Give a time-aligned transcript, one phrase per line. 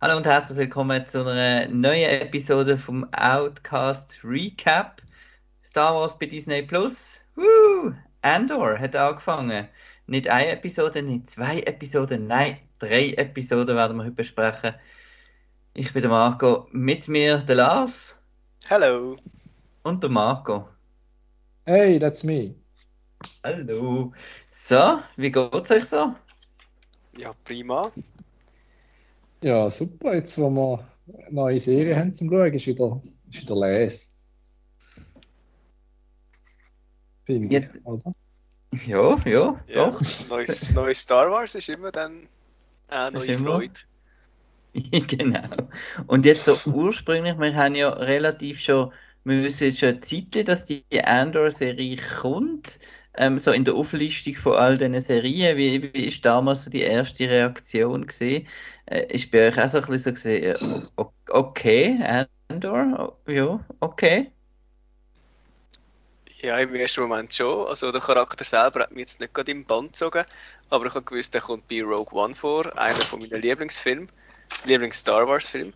[0.00, 5.02] Hallo und herzlich willkommen zu einer neuen Episode vom Outcast Recap.
[5.64, 7.20] Star Wars bei Disney Plus.
[7.34, 7.92] Woo!
[8.22, 9.66] Andor hat angefangen.
[10.06, 14.74] Nicht eine Episode, nicht zwei Episoden, nein, drei Episoden werden wir heute besprechen.
[15.74, 18.16] Ich bin der Marco, mit mir der Lars.
[18.70, 19.16] Hallo.
[19.82, 20.68] Und der Marco.
[21.64, 22.54] Hey, that's me.
[23.42, 24.12] Hallo.
[24.52, 26.14] So, wie geht's euch so?
[27.16, 27.90] Ja, prima.
[29.42, 30.14] Ja, super.
[30.14, 34.16] Jetzt, wo wir eine neue Serie haben zum Schauen, ist wieder, ist wieder Les.
[37.24, 38.12] Finde Jetzt- ich, oder?
[38.86, 40.00] Ja, ja, Ja, doch.
[40.28, 42.28] neues, neues Star Wars ist immer dann
[42.88, 43.52] eine neue Ist immer.
[43.56, 43.80] Freude.
[45.06, 45.48] genau.
[46.06, 48.92] Und jetzt so ursprünglich, wir haben ja relativ schon,
[49.24, 52.78] wir wissen jetzt schon ein Zeitchen, dass die Andor-Serie kommt.
[53.20, 57.28] Ähm, so in der Auflistung von all diesen Serien, wie, wie ist damals die erste
[57.28, 58.46] Reaktion gesehen?
[58.86, 60.54] Äh, ist bei euch auch so ein bisschen so gesehen,
[60.96, 64.30] äh, okay, Andor, ja, okay.
[66.42, 67.66] Ja, im ersten Moment schon.
[67.66, 70.24] Also der Charakter selber hat mich jetzt nicht gerade im Band gezogen,
[70.70, 74.08] aber ich habe gewusst, der kommt bei Rogue One vor, einer von meinen Lieblingsfilmen,
[74.64, 75.72] Lieblings-Star Wars-Film.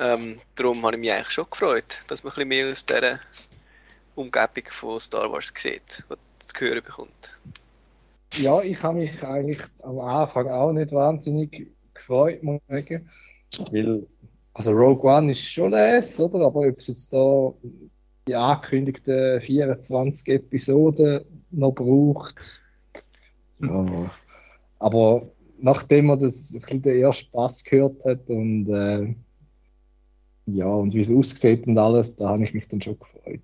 [0.00, 3.20] Ähm, darum habe ich mich eigentlich schon gefreut, dass man ein bisschen mehr aus dieser
[4.16, 6.02] Umgebung von Star Wars sieht,
[6.52, 7.38] zu hören bekommt.
[8.34, 13.10] Ja, ich habe mich eigentlich am Anfang auch nicht wahnsinnig gefreut, muss ich sagen.
[13.70, 14.06] Weil,
[14.54, 16.46] also Rogue One ist schon Les, oder?
[16.46, 17.52] Aber ob es jetzt da
[18.26, 22.62] die angekündigten 24 Episoden noch braucht.
[23.60, 24.10] Ja.
[24.78, 29.14] Aber nachdem man das ein bisschen den ersten Pass gehört hat und äh,
[30.46, 33.40] ja, und wie es aussieht und alles, da habe ich mich dann schon gefreut.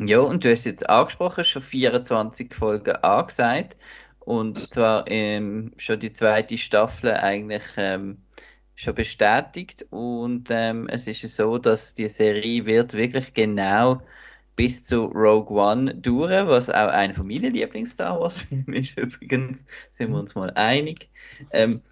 [0.00, 3.76] Ja, und du hast jetzt angesprochen, schon 24 Folgen angesagt.
[4.20, 8.18] Und zwar ähm, schon die zweite Staffel eigentlich ähm,
[8.74, 9.86] schon bestätigt.
[9.90, 14.02] Und ähm, es ist so, dass die Serie wird wirklich genau
[14.56, 20.10] bis zu Rogue One dauern, was auch einer von meinen Lieblings-Star Wars-Filmen ist übrigens, sind
[20.10, 21.08] wir uns mal einig.
[21.52, 21.82] Ähm,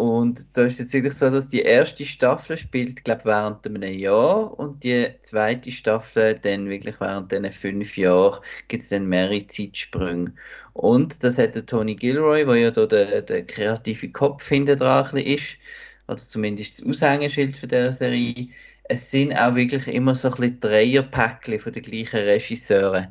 [0.00, 4.58] und da ist jetzt wirklich so, dass die erste Staffel spielt, glaube während einem Jahr
[4.58, 10.32] und die zweite Staffel dann wirklich während diesen fünf Jahren gibt es dann mehrere Zeitsprünge.
[10.72, 15.18] Und das hat der Tony Gilroy, der ja da der, der kreative Kopf hinten dran
[15.18, 15.58] ist,
[16.06, 18.48] also zumindest das Aushängeschild für dieser Serie.
[18.84, 23.08] Es sind auch wirklich immer so ein bisschen Dreierpäckchen von den gleichen Regisseuren.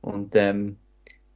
[0.00, 0.78] Und ähm,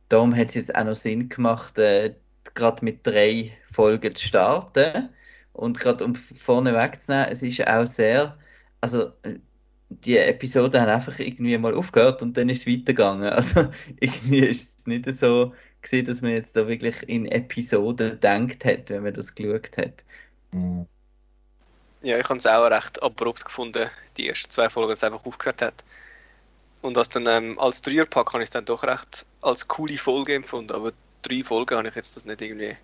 [0.09, 2.15] darum hat es jetzt auch noch Sinn gemacht, äh,
[2.55, 5.11] gerade mit drei Folgen zu starten.
[5.53, 8.37] Und gerade um vorne wegzunehmen, es ist auch sehr,
[8.81, 9.13] also
[9.89, 13.29] die Episoden haben einfach irgendwie mal aufgehört und dann ist es weitergegangen.
[13.33, 13.69] Also
[14.01, 18.91] irgendwie ist es nicht so gesehen, dass man jetzt da wirklich in Episoden gedacht hat,
[18.91, 20.03] wenn man das geschaut hat.
[22.03, 25.25] Ja, ich habe es auch recht abrupt gefunden, die ersten zwei Folgen, dass es einfach
[25.25, 25.85] aufgehört hat.
[26.83, 30.35] Und als, dann, ähm, als Dreierpack habe ich es dann doch recht als coole Folge
[30.35, 30.93] empfunden, aber
[31.25, 32.77] drei Folgen habe ich jetzt das nicht irgendwie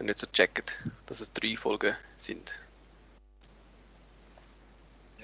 [0.00, 2.58] nicht so gecheckt, dass es drei Folgen sind.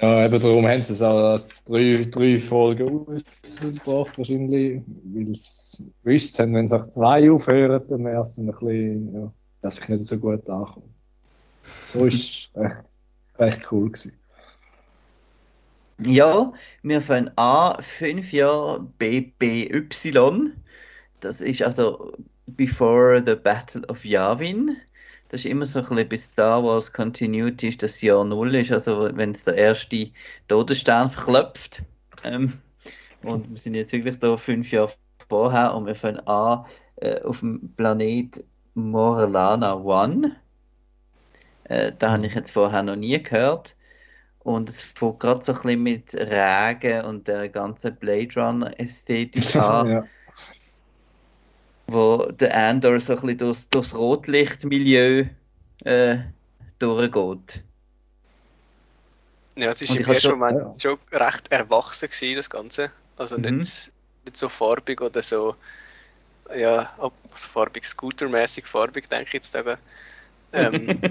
[0.00, 5.92] Ja, eben darum haben sie es auch als drei, drei Folgen ausgebracht, wahrscheinlich, weil sie
[6.02, 9.88] gewusst haben, wenn sie nach zwei aufhören, dann wäre es ein bisschen, ja, dass ich
[9.88, 10.86] nicht so gut ankomme.
[11.86, 12.76] So ist es recht,
[13.38, 14.18] recht cool gewesen.
[15.98, 16.52] Ja,
[16.82, 20.52] wir fangen an, fünf Jahre BBY.
[21.20, 22.12] Das ist also
[22.46, 24.76] Before the Battle of Yavin.
[25.28, 28.70] Das ist immer so ein bisschen bei Star Wars Continuity ist das Jahr Null ist,
[28.70, 30.10] also wenn es der erste
[30.48, 31.82] Todesstern verklopft.
[32.22, 32.52] Ähm,
[33.22, 34.92] und wir sind jetzt wirklich da fünf Jahre
[35.28, 36.66] vorher und wir fangen an
[36.96, 38.44] äh, auf dem Planet
[38.74, 40.36] Morlana One.
[41.64, 43.76] Äh, da habe ich jetzt vorher noch nie gehört.
[44.40, 49.54] Und es fängt gerade so ein bisschen mit Regen und der ganzen Blade Runner Ästhetik
[49.56, 50.04] an, ja.
[51.86, 55.26] Wo der Andor so ein bisschen durchs, durchs Rotlichtmilieu
[55.84, 56.18] äh,
[56.78, 57.62] durchgeht.
[59.56, 60.74] Ja, es ist Und im ersten schon- Moment ja.
[60.78, 62.90] schon recht erwachsen gewesen, das Ganze.
[63.16, 63.58] Also Mhm.
[63.58, 63.92] nicht,
[64.24, 65.56] nicht so farbig oder so,
[66.56, 66.90] ja,
[67.34, 69.78] so farbig, scootermäßig farbig, denke ich jetzt sogar.
[70.52, 71.02] Ähm,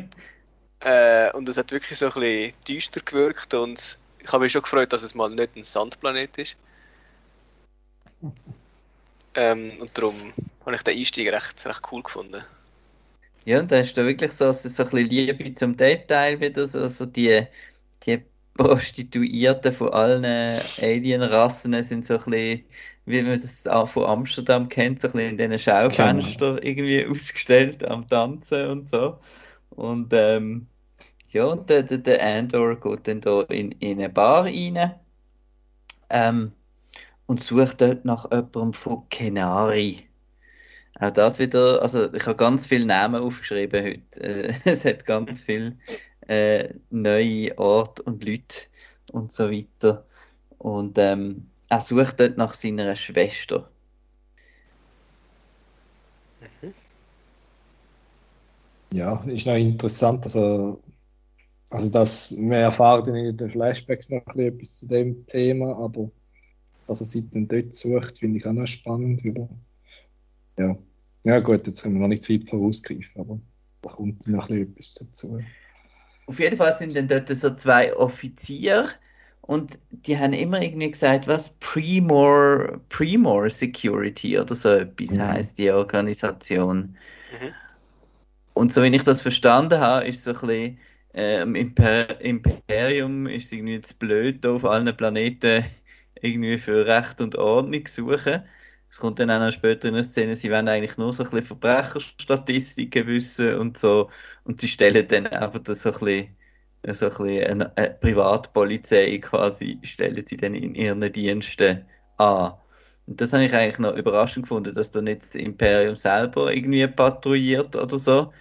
[0.82, 4.62] äh, und es hat wirklich so ein bisschen düster gewirkt und ich habe mich schon
[4.64, 6.56] gefreut, dass es mal nicht ein Sandplanet ist.
[9.36, 10.16] Ähm, und darum
[10.66, 12.44] habe ich den Einstieg recht, recht cool gefunden.
[13.46, 16.68] Ja, und da ist da wirklich so, so so ein bisschen Liebe zum Detail wieder,
[16.68, 17.42] so, so die,
[18.06, 18.24] die
[18.56, 20.26] Prostituierten von allen
[20.80, 22.66] Alien-Rassen sind so ein bisschen,
[23.06, 27.84] wie man das auch von Amsterdam kennt, so ein bisschen in diesen Schaufenstern irgendwie ausgestellt
[27.86, 29.18] am Tanzen und so.
[29.72, 30.68] Und ähm,
[31.30, 34.94] ja, und der, der, der Andor geht dann da in, in eine Bar rein
[36.10, 36.52] ähm,
[37.32, 40.06] und sucht dort nach jemandem von Kenari.
[41.00, 44.22] Auch das wieder, also ich habe ganz viele Namen aufgeschrieben heute.
[44.22, 45.78] Äh, es hat ganz viele
[46.28, 48.58] äh, neue Orte und Leute
[49.14, 50.06] und so weiter.
[50.58, 53.70] Und ähm, er sucht dort nach seiner Schwester.
[58.92, 60.82] Ja, ist noch interessant, also,
[61.70, 66.12] also dass wir erfahren in den Flashbacks noch etwas zu dem Thema, aber
[66.92, 69.22] dass er sie dann dort sucht, finde ich auch noch spannend.
[70.58, 70.78] Ja.
[71.24, 73.40] ja gut, jetzt können wir noch nicht zu weit vorausgreifen, aber
[73.82, 75.42] da kommt noch ein bisschen etwas dazu.
[76.28, 78.90] Auf jeden Fall sind dann dort so zwei Offiziere
[79.40, 85.22] und die haben immer irgendwie gesagt, was Premore, Premore Security oder so etwas Mhm.
[85.22, 86.98] heißt die Organisation.
[87.42, 87.54] Mhm.
[88.54, 90.78] Und so wie ich das verstanden habe, ist so ein bisschen,
[91.16, 95.64] äh, im Imper Imperium ist es irgendwie zu blöd, da auf allen Planeten
[96.22, 98.44] irgendwie für Recht und Ordnung suchen.
[98.90, 101.30] Es kommt dann auch noch später in der Szene, sie wollen eigentlich nur so ein
[101.30, 104.10] bisschen Verbrecherstatistiken wissen und so.
[104.44, 106.38] Und sie stellen dann einfach das so ein bisschen,
[106.94, 111.86] so ein bisschen eine, eine Privatpolizei quasi, stellen sie dann in ihren Diensten
[112.18, 112.54] an.
[113.08, 116.88] Und das habe ich eigentlich noch überraschend gefunden, dass da nicht das Imperium selber irgendwie
[116.88, 118.34] patrouilliert oder so.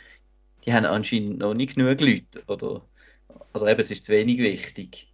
[0.67, 2.89] Die haben anscheinend noch nicht genug Leute, oder,
[3.55, 5.10] oder eben, es ist zu wenig wichtig.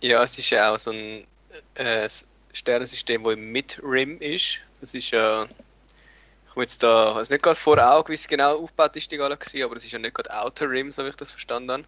[0.00, 1.26] Ja, es ist ja auch so ein
[1.74, 2.08] äh,
[2.52, 4.60] Sternensystem, das im Mid-Rim ist.
[4.80, 5.44] Das ist ja.
[5.44, 9.16] Ich habe jetzt da also nicht gerade vor Augen, wie es genau aufgebaut ist, die
[9.16, 11.84] Galaxie, aber es ist ja nicht gerade Outer Rim, so wie ich das verstanden habe.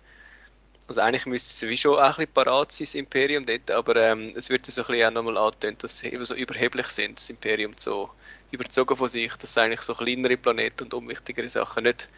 [0.88, 3.96] Also eigentlich müsste es wie schon auch ein bisschen parat sein, das Imperium dort, aber
[3.96, 7.18] ähm, es wird so ein bisschen auch nochmal angetönt, dass sie eben so überheblich sind,
[7.18, 8.10] das Imperium so
[8.50, 12.08] überzogen von sich, dass sie eigentlich so kleinere Planeten und unwichtigere Sachen nicht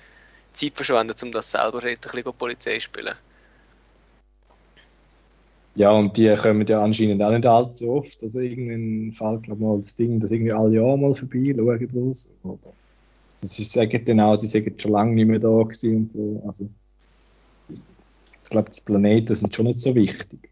[0.55, 3.15] Zeit verschwenden, um das selber ein bisschen Polizei zu spielen.
[5.75, 8.23] Ja, und die kommen ja anscheinend auch nicht allzu oft.
[8.23, 11.67] Also irgendwann fällt, glaube ich, mal das Ding, dass irgendwie alle Jahre mal vorbei schauen
[11.67, 12.31] oder so.
[12.43, 12.75] Oder
[13.41, 16.43] das ist, sagen dann auch, sie sind schon lange nicht mehr da gewesen und so.
[16.47, 16.69] Also,
[17.69, 20.51] ich glaube, die Planeten sind schon nicht so wichtig.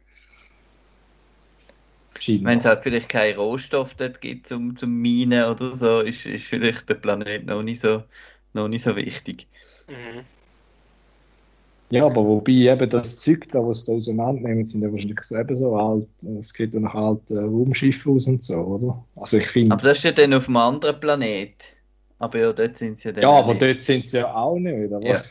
[2.26, 6.44] Wenn es halt vielleicht keinen Rohstoff dort gibt zum, zum Minen oder so, ist, ist
[6.44, 8.04] vielleicht der Planet noch nicht so,
[8.52, 9.48] noch nicht so wichtig.
[9.88, 10.24] Mhm.
[11.90, 15.56] Ja, aber wobei eben das Zeug da, was sie da auseinandernehmen, sind ja wahrscheinlich selber
[15.56, 16.08] so alt.
[16.38, 19.04] Es geht ja nach alten Raumschiffen aus und so, oder?
[19.16, 19.72] Also ich finde.
[19.74, 21.76] Aber das ist ja dann auf einem anderen Planet.
[22.20, 23.62] Aber ja, dort sind sie ja dann Ja, aber nicht.
[23.62, 24.92] dort sind sie ja auch nicht.
[24.92, 25.24] Aber Ja.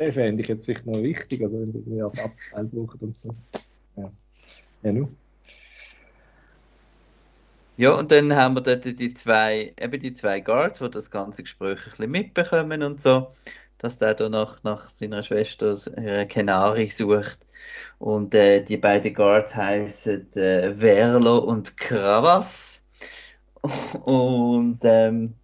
[0.00, 3.16] den fände ich jetzt vielleicht noch wichtig, also wenn sie irgendwie als Abteil brauchen und
[3.16, 3.34] so.
[3.96, 4.10] Ja.
[4.82, 5.08] Ja, nu.
[7.76, 11.42] Ja, und dann haben wir dort die zwei, eben die zwei Guards, die das ganze
[11.42, 13.28] Gespräch ein bisschen mitbekommen und so,
[13.84, 17.38] dass der da nach, nach seiner Schwester äh, Kenari sucht.
[17.98, 22.80] Und äh, die beiden Guards heißen äh, Verlo und Kravas.
[24.04, 25.34] Und ähm,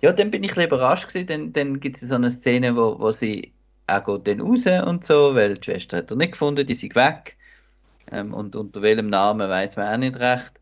[0.00, 2.98] ja, dann bin ich ein überrascht gewesen, dann, dann gibt es so eine Szene, wo,
[2.98, 3.52] wo sie
[3.86, 6.94] auch geht dann raus und so, weil die Schwester hat er nicht gefunden, die sind
[6.94, 7.36] weg.
[8.10, 10.52] Ähm, und unter welchem Namen weiß man auch nicht recht.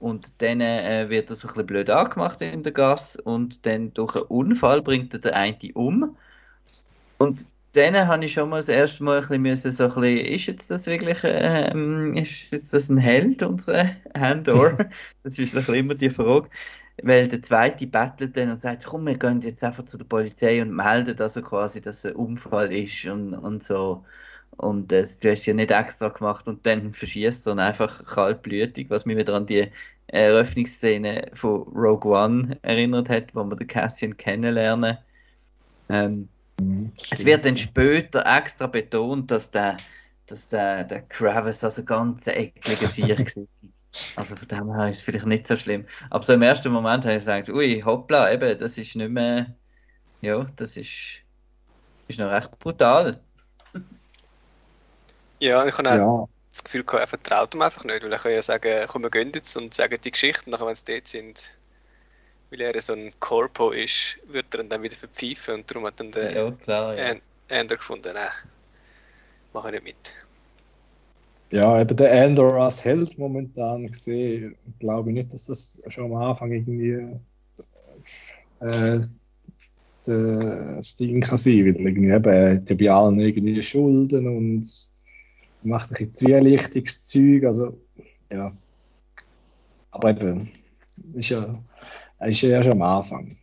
[0.00, 4.16] Und dann äh, wird so ein bisschen blöd angemacht in der Gasse und dann durch
[4.16, 6.16] einen Unfall bringt er den einen um.
[7.18, 10.26] Und dann habe ich schon mal das erste Mal ein bisschen müssen, so ein bisschen,
[10.26, 14.78] ist jetzt das wirklich, ähm, ist jetzt das ein Held, unsere Handor?
[15.22, 16.50] Das ist so ein bisschen immer die Frage.
[17.02, 20.62] Weil der zweite bettelt dann und sagt, komm, wir gehen jetzt einfach zu der Polizei
[20.62, 24.04] und melden also quasi, dass ein Unfall ist und, und so.
[24.56, 29.06] Und äh, du hast ja nicht extra gemacht und dann verschießt er einfach kaltblütig, was
[29.06, 29.70] mich wieder an die
[30.06, 34.98] Eröffnungsszene von Rogue One erinnert hat, wo wir den Cassian kennenlernen.
[35.88, 36.28] Ähm,
[37.10, 39.86] es wird dann später extra betont, dass der,
[40.26, 43.70] dass der, der Kravis also ganz ekliger Sieg war.
[44.16, 45.86] Also von dem her ist es vielleicht nicht so schlimm.
[46.10, 49.56] Aber so im ersten Moment habe ich gesagt, ui, hoppla, eben, das ist nicht mehr,
[50.20, 51.20] ja, das ist,
[52.08, 53.24] ist noch recht brutal.
[55.40, 58.18] Ja, ich habe auch Ja, das Gefühl gehabt, er vertraut ihm einfach nicht, weil er
[58.18, 60.84] kann ja sagen, komm, wir gehen jetzt und sagen die Geschichte, und nachher, wenn sie
[60.86, 61.54] dort sind,
[62.54, 66.00] weil er so ein Corpo ist, wird er ihn dann wieder verpfeifen und darum hat
[66.00, 67.12] dann der Ja, klar, ja.
[67.12, 68.30] An- Ander gefunden, nein,
[69.52, 70.14] mach ich nicht mit.
[71.52, 76.14] ja, eben der Andor als Held momentan gesehen, glaube ich nicht, dass das schon am
[76.16, 77.20] Anfang irgendwie
[78.60, 79.00] äh,
[80.04, 84.66] das Ding kann sein, weil irgendwie eben, ja bei allen irgendwie Schulden und
[85.62, 87.80] macht ein bisschen zwielichtiges Zeug, also
[88.30, 88.56] ja.
[89.90, 90.50] Aber eben,
[91.14, 91.64] ist ja,
[92.18, 93.36] er ist ja erst am Anfang.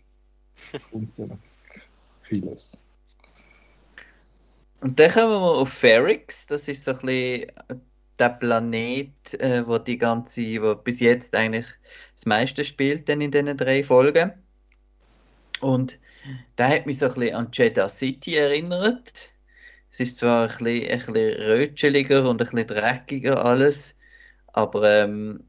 [0.92, 1.26] Kommt ja
[2.24, 2.86] vieles.
[4.80, 7.52] Und dann kommen wir auf Ferrix, das ist so ein bisschen
[8.18, 11.68] der Planet, äh, wo die ganze, wo bis jetzt eigentlich
[12.16, 14.32] das meiste spielt dann in diesen drei Folgen.
[15.60, 16.00] Und
[16.58, 19.32] der hat mich so ein bisschen an Jeddah City erinnert.
[19.92, 23.96] Es ist zwar ein bisschen, ein bisschen rötscheliger und ein bisschen dreckiger alles,
[24.48, 25.44] aber ähm,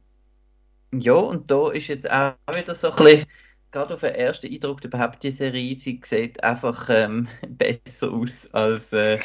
[0.94, 3.26] ja, und da ist jetzt auch wieder so ein bisschen,
[3.70, 8.92] gerade auf den ersten Eindruck überhaupt die Serie, sie sieht einfach ähm, besser aus als,
[8.92, 9.18] äh,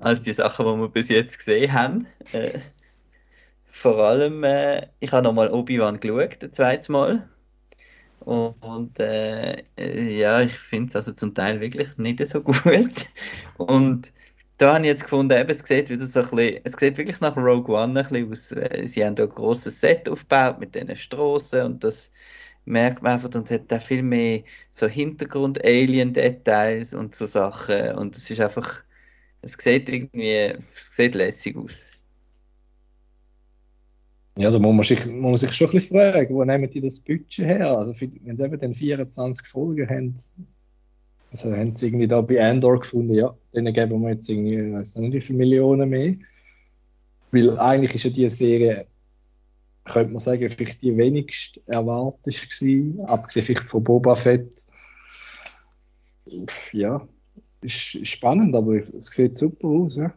[0.00, 2.06] als die Sachen, die wir bis jetzt gesehen haben.
[2.32, 2.58] Äh,
[3.70, 7.28] vor allem, äh, ich habe nochmal Obi-Wan geschaut, das zweite Mal.
[8.20, 13.06] Und, und äh, ja, ich finde es also zum Teil wirklich nicht so gut.
[13.56, 14.12] Und
[14.62, 17.20] da habe ich jetzt gefunden, eben, es sieht wieder so ein bisschen, es sieht wirklich
[17.20, 18.52] nach Rogue One ein bisschen aus.
[18.52, 22.12] Äh, sie haben da ein grosses Set aufgebaut mit diesen Straßen und das
[22.64, 28.16] merkt man einfach, und es hat da viel mehr so Hintergrund-Alien-Details und so Sachen und
[28.16, 28.84] es ist einfach,
[29.40, 31.98] es sieht irgendwie, es sieht lässig aus.
[34.38, 36.80] Ja, da muss man sich, muss man sich schon ein bisschen fragen, wo nehmen die
[36.80, 37.76] das Budget her?
[37.76, 40.14] Also, wenn sie eben dann 24 Folgen haben,
[41.32, 44.72] also haben sie irgendwie da bei Andor gefunden, ja, denen geben wir jetzt irgendwie, ich
[44.72, 46.16] weiß nicht, wie viele Millionen mehr.
[47.30, 48.86] Weil eigentlich ist ja diese Serie,
[49.84, 54.66] könnte man sagen, vielleicht die wenigst erwartet gewesen, abgesehen vielleicht von Boba Fett.
[56.72, 57.08] Ja,
[57.62, 60.12] ist, ist spannend, aber es sieht super aus, ja.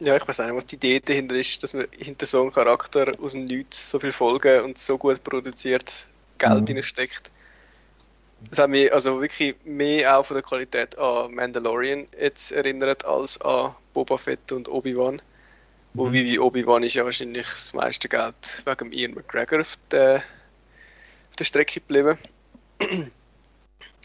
[0.00, 3.10] Ja, ich weiß nicht, was die Idee dahinter ist, dass man hinter so einem Charakter
[3.22, 6.82] aus dem Nichts so viele Folgen und so gut produziert Geld mhm.
[6.82, 7.30] steckt.
[8.50, 13.40] Das hat mich also wirklich mehr auch von der Qualität an Mandalorian jetzt erinnert als
[13.40, 15.16] an Boba Fett und Obi-Wan.
[15.16, 15.20] Mhm.
[15.94, 21.36] Wo wie Obi-Wan ist ja wahrscheinlich das meiste Geld wegen Ian McGregor auf der, auf
[21.38, 22.18] der Strecke geblieben.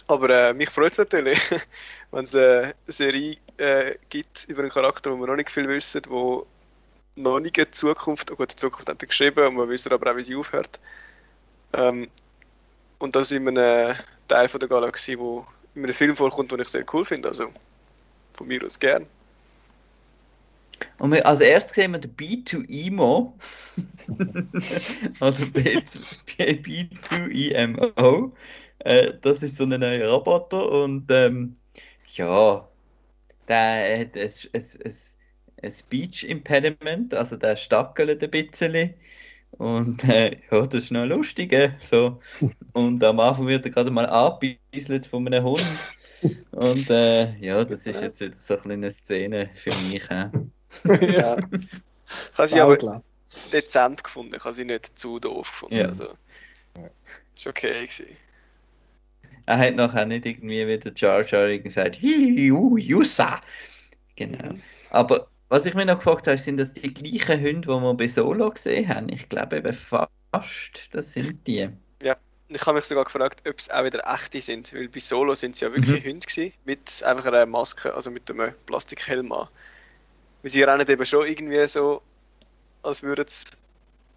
[0.08, 1.40] Aber äh, mich freut es natürlich,
[2.12, 6.02] wenn es eine Serie äh, gibt über einen Charakter, wo wir noch nicht viel wissen,
[6.08, 6.48] wo
[7.16, 10.12] noch nicht in Zukunft, oh gut, die Zukunft hat er geschrieben und wir wissen aber
[10.12, 10.80] auch, wie sie aufhört.
[11.74, 12.10] Ähm,
[12.98, 13.96] und das in einem
[14.30, 15.46] Teil von der Galaxie, wo
[15.76, 17.48] in einem Film vorkommt, den ich sehr cool finde, also
[18.34, 19.06] von mir aus gern.
[20.98, 23.34] Und wir, als erstes sehen wir den B2EMO
[25.20, 25.38] oder
[26.58, 28.32] B2EMO.
[28.80, 31.58] Äh, das ist so ein neuer Roboter und ähm,
[32.16, 32.66] ja,
[33.48, 34.94] der hat ein, ein, ein,
[35.64, 38.94] ein Speech Impediment, also der stackelt ein bisschen.
[39.60, 41.52] Und äh, ja, das ist noch lustig.
[41.52, 42.22] Äh, so.
[42.72, 45.66] Und am Anfang wird er gerade mal angebieselt von einem Hund.
[46.52, 50.10] Und äh, ja, das ist jetzt wieder so eine kleine Szene für mich.
[50.10, 50.30] Äh.
[51.14, 51.38] ja.
[51.38, 53.04] Ich habe sie aber klar.
[53.52, 55.76] dezent gefunden, ich habe sie nicht zu doof gefunden.
[55.76, 55.88] Ja.
[55.88, 56.08] Also,
[57.36, 58.06] ist okay gewesen.
[59.46, 63.42] Er hat nachher nicht irgendwie wieder Jar Jar gesagt, Hiu, Yusa.
[64.16, 64.54] Genau.
[64.54, 64.62] Mhm.
[64.90, 68.08] Aber was ich mir noch gefragt habe, sind das die gleichen Hunde, die wir bei
[68.08, 69.10] Solo gesehen haben?
[69.10, 70.14] Ich glaube eben fast,
[70.92, 71.70] das sind die.
[72.04, 72.16] Ja,
[72.48, 75.56] ich habe mich sogar gefragt, ob es auch wieder echte sind, weil bei Solo sind
[75.56, 76.10] es ja wirklich mhm.
[76.10, 79.48] Hunde gewesen, mit einfach einer Maske, also mit einem Plastikhelm an.
[80.44, 82.02] Weil sie rennen eben schon irgendwie so,
[82.84, 83.46] als würden sie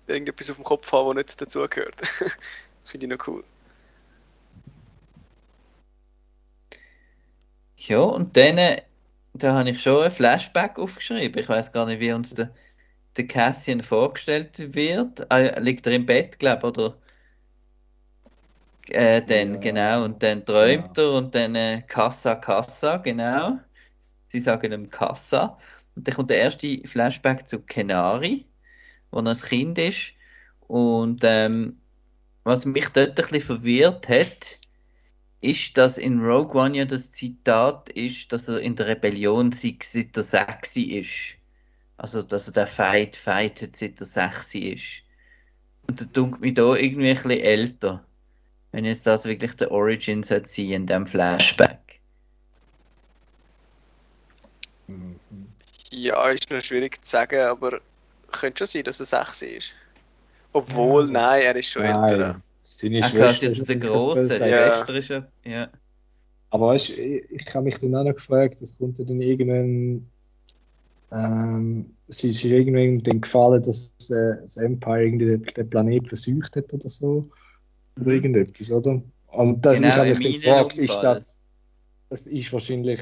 [0.06, 1.96] irgendetwas auf dem Kopf haben, was nicht dazugehört.
[2.84, 3.42] Finde ich noch cool.
[7.76, 8.82] Ja, und dann, äh,
[9.34, 11.40] da habe ich schon ein Flashback aufgeschrieben.
[11.40, 12.50] Ich weiß gar nicht, wie uns der,
[13.16, 15.30] der Cassian vorgestellt wird.
[15.30, 16.96] Ah, liegt er im Bett, glaube ich, oder?
[18.88, 19.60] Äh, dann, ja.
[19.60, 21.04] genau, und dann träumt ja.
[21.04, 23.58] er und dann äh, Kassa, Kassa, genau.
[24.28, 25.58] Sie sagen ihm Kassa.
[25.94, 28.46] Und dann kommt der erste Flashback zu Kenari,
[29.10, 30.12] wo er ein Kind ist.
[30.68, 31.78] Und ähm,
[32.44, 34.58] was mich dort ein bisschen verwirrt hat,
[35.42, 40.16] ist, dass in Rogue One ja das Zitat ist, dass er in der Rebellion seit
[40.16, 41.36] er sexy ist.
[41.98, 45.02] Also, dass er der Fight fightet, seit er sexy ist.
[45.86, 48.04] Und da tut mich da irgendwie ein bisschen älter.
[48.70, 52.00] Wenn jetzt das wirklich der Origin sein in dem Flashback.
[55.90, 57.80] Ja, ist noch schwierig zu sagen, aber
[58.30, 59.74] könnte schon sein, dass er sexy ist.
[60.52, 61.12] Obwohl, ja.
[61.12, 62.10] nein, er ist schon nein.
[62.10, 62.40] älter.
[62.82, 65.28] Seine Ach, Schwester ist der Große, ist ja.
[65.44, 65.68] ja.
[66.50, 70.08] Aber weißt, ich, ich habe mich dann auch noch gefragt, es kommt dann irgendwann.
[71.12, 76.74] Ähm, es ist irgendwann dann gefallen, dass äh, das Empire irgendwie den, Planet versucht hat
[76.74, 77.30] oder so.
[77.96, 78.12] Oder mhm.
[78.12, 79.00] irgendetwas, oder?
[79.28, 81.40] Und das, genau, ich habe mich dann gefragt, ist das,
[82.10, 83.00] das ist wahrscheinlich,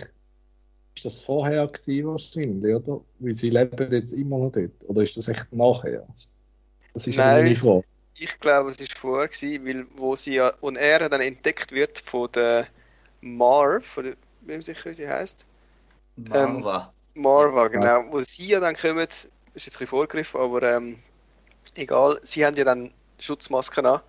[0.94, 3.00] ist das vorher gewesen wahrscheinlich, oder?
[3.18, 4.72] Weil sie leben jetzt immer noch dort.
[4.86, 6.06] Oder ist das echt nachher?
[6.92, 7.84] Das ist Nein, meine Frage
[8.20, 11.98] ich glaube, es war vorher, gewesen, weil wo sie ja, und er dann entdeckt wird
[12.00, 12.68] von der
[13.20, 15.46] Marv, von der, bin sicher, sie heißt.
[16.16, 16.54] Marva.
[16.54, 16.66] Ähm,
[17.14, 18.04] Marva, genau.
[18.12, 21.02] Wo sie ja dann kommen, ist jetzt ein bisschen vorgegriffen, aber ähm,
[21.76, 24.02] egal, sie haben ja dann Schutzmasken an.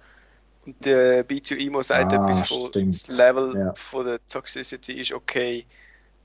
[0.66, 2.94] Und der B2 Imo sagt Ah, etwas von, stimmt.
[2.94, 3.74] das Level Ja.
[3.74, 5.66] von der Toxicity ist okay.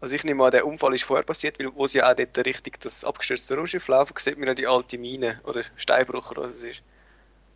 [0.01, 2.81] Also ich nehme an, der Unfall ist vorher passiert, weil wo sie auch dort richtig
[2.81, 6.65] das abgestürzte Raumschiff laufen, sieht man ja die alte Mine oder Steinbruch oder was es
[6.65, 6.83] ist.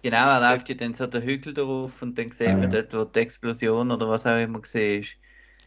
[0.02, 2.58] Genau, er läuft ja dann so den Hügel drauf und dann sieht Ja.
[2.58, 5.12] man dort, wo die Explosion oder was auch immer gesehen ist.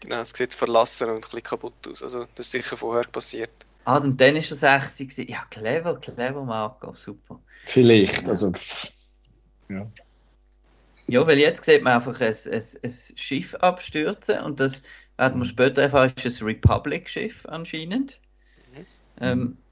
[0.01, 2.03] Genau, es sieht verlassen und ein bisschen kaputt aus.
[2.03, 3.65] Also das ist sicher vorher passiert.
[3.85, 5.29] Ah, und dann ist er 60 gewesen.
[5.29, 7.43] Ja, clever, clever, Marco, super.
[7.65, 8.29] Vielleicht, Ja.
[8.29, 8.51] also
[9.69, 9.91] ja.
[11.07, 14.83] Ja, weil jetzt sieht man einfach ein, ein, ein Schiff abstürzen und das
[15.17, 18.19] werden wir später erfahren, ist ein Republic-Schiff anscheinend,
[18.67, 18.83] Mhm.
[19.17, 19.63] ähm,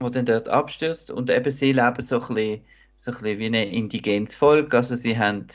[0.00, 2.66] wo dann dort abstürzt und eben sie leben so ein bisschen,
[3.02, 5.48] so ein bisschen wie ein indigenes Volk, also sie haben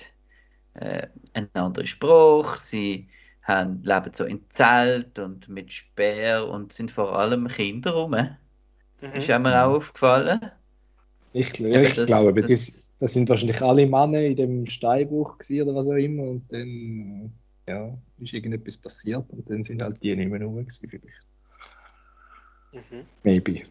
[0.73, 3.07] äh, einen anderen Spruch, sie
[3.41, 8.11] haben, leben so in Zelt und mit Speer und sind vor allem Kinder rum.
[8.11, 9.13] Mhm.
[9.15, 10.41] Ist ja mir auch aufgefallen.
[11.31, 15.37] Ich, ja, ich das- glaube, das- das, das sind wahrscheinlich alle Männer in dem Steinbruch
[15.37, 17.31] gewesen oder was auch immer und dann
[17.65, 21.05] ja, ist irgendetwas passiert und dann sind halt die nicht mehr rum vielleicht.
[22.73, 23.05] Mhm.
[23.23, 23.63] Maybe.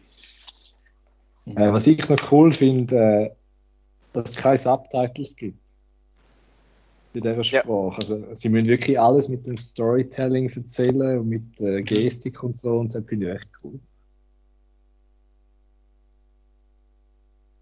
[1.45, 3.29] Äh, was ich noch cool finde, äh,
[4.17, 5.65] dass es keine Subtitles gibt.
[7.13, 7.61] Bei dieser Ja.
[7.61, 7.97] Sprache.
[7.97, 12.79] Also, sie müssen wirklich alles mit dem Storytelling erzählen und mit äh, Gestik und so
[12.79, 13.79] und das finde ich echt cool.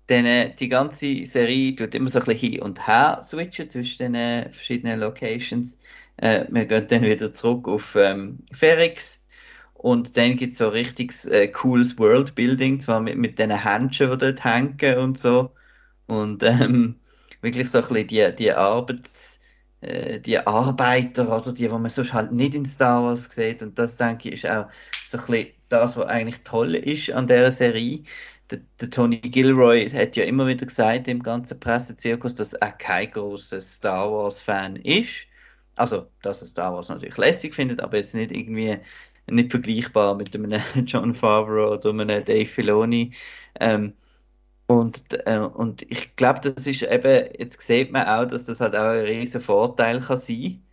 [0.09, 3.97] Denn äh, die ganze Serie tut immer so ein bisschen hin und her switchen zwischen
[3.99, 5.79] den äh, verschiedenen Locations.
[6.17, 9.23] Äh, wir gehen dann wieder zurück auf ähm, Ferrix
[9.73, 14.17] und dann gibt es so richtig äh, cooles Worldbuilding, zwar mit, mit den Händchen, die
[14.17, 15.51] dort hängen und so.
[16.07, 16.99] Und ähm,
[17.41, 19.39] wirklich so ein bisschen die, die Arbeits,
[19.81, 23.61] äh, die Arbeiter oder die, die man sonst halt nicht in Star Wars sieht.
[23.61, 24.67] Und das, denke ich, ist auch
[25.05, 28.03] so ein bisschen das, was eigentlich toll ist an dieser Serie
[28.51, 33.11] der, der Tony Gilroy hat ja immer wieder gesagt im ganzen Pressezirkus, dass er kein
[33.11, 35.27] großer Star Wars-Fan ist.
[35.75, 38.77] Also, dass er Star Wars natürlich lässig findet, aber jetzt nicht irgendwie
[39.27, 43.13] nicht vergleichbar mit einem John Favreau oder einem Dave Filoni.
[43.59, 43.93] Ähm,
[44.67, 48.75] und, äh, und ich glaube, das ist eben, jetzt sieht man auch, dass das halt
[48.75, 50.63] auch ein riesen Vorteil kann sein,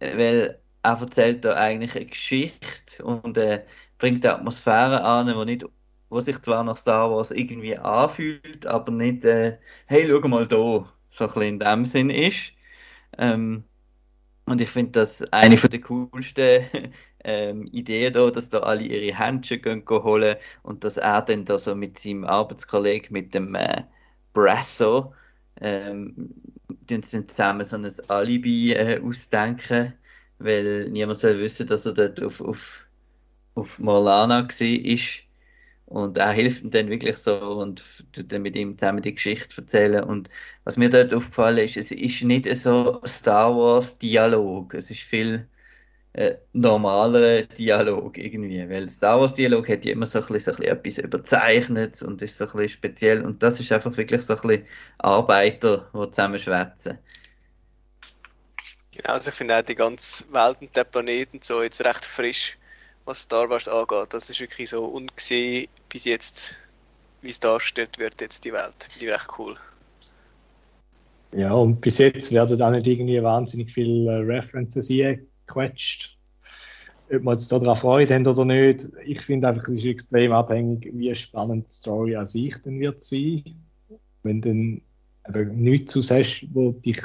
[0.00, 3.64] Äh, weil er erzählt da eigentlich eine Geschichte und äh,
[3.98, 5.66] bringt eine Atmosphäre an, die nicht
[6.08, 10.56] wo sich zwar nach Star Wars irgendwie anfühlt, aber nicht, äh, hey, schau mal da,
[11.10, 12.52] so ein bisschen in dem Sinn ist.
[13.18, 13.64] Ähm,
[14.46, 16.66] und ich finde das eine der coolsten
[17.26, 21.74] ähm, Ideen da, dass da alle ihre Händchen holen und dass er dann da so
[21.74, 23.82] mit seinem Arbeitskollegen, mit dem äh,
[24.32, 25.12] Brasso,
[25.60, 26.34] ähm,
[26.88, 29.94] sind zusammen so ein Alibi äh, ausdenken,
[30.38, 32.86] weil niemand soll wissen, dass er dort auf, auf,
[33.56, 34.98] auf Morlana war.
[35.86, 40.04] Und er hilft ihm dann wirklich so und dann mit ihm zusammen die Geschichte erzählen.
[40.04, 40.28] Und
[40.64, 44.74] was mir dort aufgefallen ist, es ist nicht so Star Wars Dialog.
[44.74, 45.48] Es ist viel
[46.16, 48.68] äh, normaler Dialog irgendwie.
[48.68, 52.02] Weil Star Wars Dialog hat ja immer so ein bisschen, so ein bisschen etwas überzeichnet
[52.02, 53.22] und ist so ein bisschen speziell.
[53.22, 54.66] Und das ist einfach wirklich so ein bisschen
[54.98, 56.98] Arbeiter, die zusammen schwätzen.
[58.92, 62.06] Genau, also ich finde auch die ganze Welt und der Planet und so jetzt recht
[62.06, 62.56] frisch,
[63.04, 64.14] was Star Wars angeht.
[64.14, 66.56] Das ist wirklich so ungesehen bis jetzt,
[67.20, 68.88] wie es dargestellt wird, jetzt die Welt.
[68.90, 69.54] Finde ich recht cool.
[71.32, 74.88] Ja, und bis jetzt werden auch nicht irgendwie wahnsinnig viele äh, References
[75.46, 76.18] eingequetscht.
[77.12, 80.90] Ob man jetzt daran Freude haben oder nicht, ich finde einfach, es ist extrem abhängig,
[80.92, 83.44] wie spannend die Story an sich dann wird sein.
[84.24, 84.82] Wenn dann
[85.28, 87.00] eben nichts zu hast, wo dich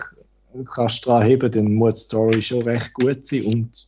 [0.74, 3.88] kannst dran heben, dann muss die Story schon recht gut sein und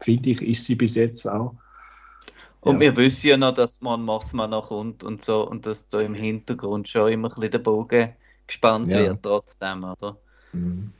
[0.00, 1.54] finde ich, ist sie bis jetzt auch.
[2.60, 2.80] Und Ja.
[2.80, 6.14] wir wissen ja noch, dass man Mothma noch kommt und so und dass da im
[6.14, 8.14] Hintergrund schon immer ein bisschen der Bogen
[8.46, 9.00] gespannt Ja.
[9.00, 10.18] wird trotzdem, oder?
[10.52, 10.92] Mhm.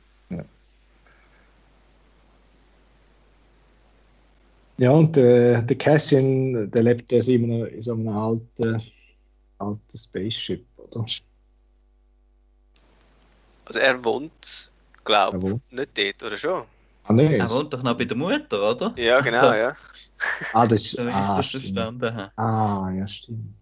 [4.77, 4.91] Ja.
[4.91, 8.81] Und äh, der Cassian, der lebt ja immer noch in so einem alten,
[9.59, 11.05] alten Spaceship, oder?
[13.65, 14.71] Also er wohnt,
[15.03, 16.65] glaube ich, nicht dort, oder schon?
[17.03, 17.37] Ah, nee.
[17.37, 18.95] Er wohnt doch noch bei der Mutter, oder?
[18.95, 19.77] Ja, genau, Also, ja.
[20.53, 20.99] Ah, das ist.
[21.09, 22.33] Ich Ah, das verstanden habe.
[22.37, 23.55] Ah, ja, stimmt.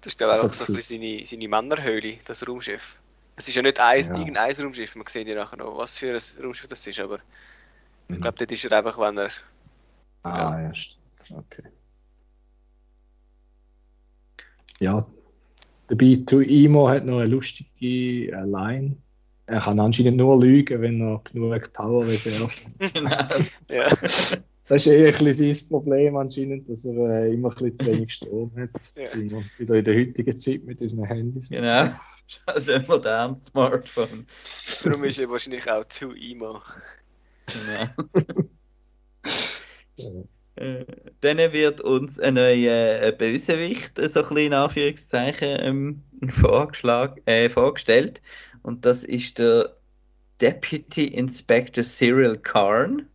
[0.00, 3.00] Das ist glaube ich Also einfach so ein bisschen seine, seine Männerhöhle, das Raumschiff.
[3.36, 4.14] Es ist ja nicht ein, Ja.
[4.14, 7.20] irgendein Raumschiff, man sieht ja nachher noch, was für ein Raumschiff das ist, aber
[8.12, 8.22] ich Mhm.
[8.22, 9.30] glaube, dort ist er einfach, wenn er
[10.22, 10.98] Ah, ja, stimmt.
[11.30, 11.62] Okay.
[14.80, 15.06] Ja,
[15.90, 18.96] der B2 Imo hat noch eine lustige äh, Line.
[19.46, 22.94] Er kann anscheinend nur lügen, wenn er genug Power Reserve hat.
[22.94, 23.10] Genau.
[23.70, 23.88] Ja.
[24.68, 27.86] das ist eher ein bisschen sein Problem anscheinend, dass er äh, immer ein bisschen zu
[27.86, 28.70] wenig Strom hat.
[28.96, 29.02] Ja.
[29.02, 31.48] Das sind wir wieder in der heutigen Zeit mit unseren Handys.
[31.48, 31.90] Genau.
[32.66, 34.26] Der moderne Smartphone.
[34.84, 36.60] Darum ist er wahrscheinlich auch zu emo.
[37.46, 38.44] Genau.
[40.56, 40.84] Äh,
[41.20, 47.48] Dann wird uns ein neuer äh, Bösewicht, äh, so ein in Anführungszeichen, ähm, vorgeschlagen, äh,
[47.48, 48.22] vorgestellt.
[48.62, 49.76] Und das ist der
[50.40, 53.08] Deputy Inspector Cyril Karn.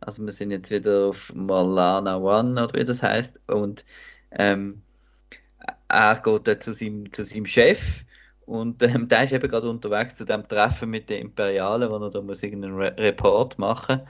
[0.00, 3.40] Also wir sind jetzt wieder auf Malana One, oder wie das heißt.
[3.48, 3.84] Und
[4.30, 4.82] ähm,
[5.88, 8.04] er geht dann zu seinem, zu seinem Chef.
[8.46, 12.10] Und ähm, der ist eben gerade unterwegs zu dem Treffen mit den Imperialen, wo er
[12.10, 14.02] da muss irgendeinen Re Report machen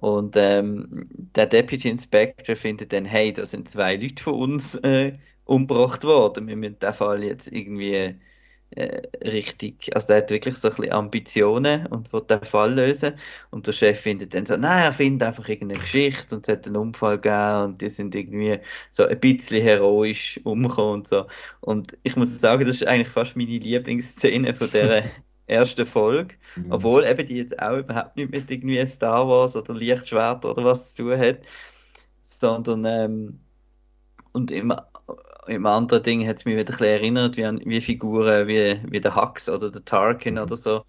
[0.00, 5.14] und ähm, der Deputy Inspector findet dann, hey, da sind zwei Leute von uns äh,
[5.44, 6.48] umgebracht worden.
[6.48, 8.16] Wir müssen den Fall jetzt irgendwie
[8.70, 13.14] äh, richtig, also der hat wirklich so ein bisschen Ambitionen und will den Fall lösen.
[13.50, 16.66] Und der Chef findet dann so, nein, er findet einfach irgendeine Geschichte und es hat
[16.66, 18.58] einen Unfall gegeben und die sind irgendwie
[18.92, 21.26] so ein bisschen heroisch umgekommen und so.
[21.60, 25.10] Und ich muss sagen, das ist eigentlich fast meine Lieblingsszene von der
[25.46, 26.34] ersten Folge.
[26.56, 26.72] Mhm.
[26.72, 30.94] Obwohl eben die jetzt auch überhaupt nicht mit irgendwie Star Wars oder Lichtschwert oder was
[30.94, 31.40] zu tun hat,
[32.22, 33.40] sondern ähm,
[34.32, 34.74] und im,
[35.46, 38.80] im anderen Ding hat es mich wieder ein bisschen erinnert, wie, an, wie Figuren wie,
[38.90, 40.40] wie der Hux oder der Tarkin Mhm.
[40.40, 40.84] oder so,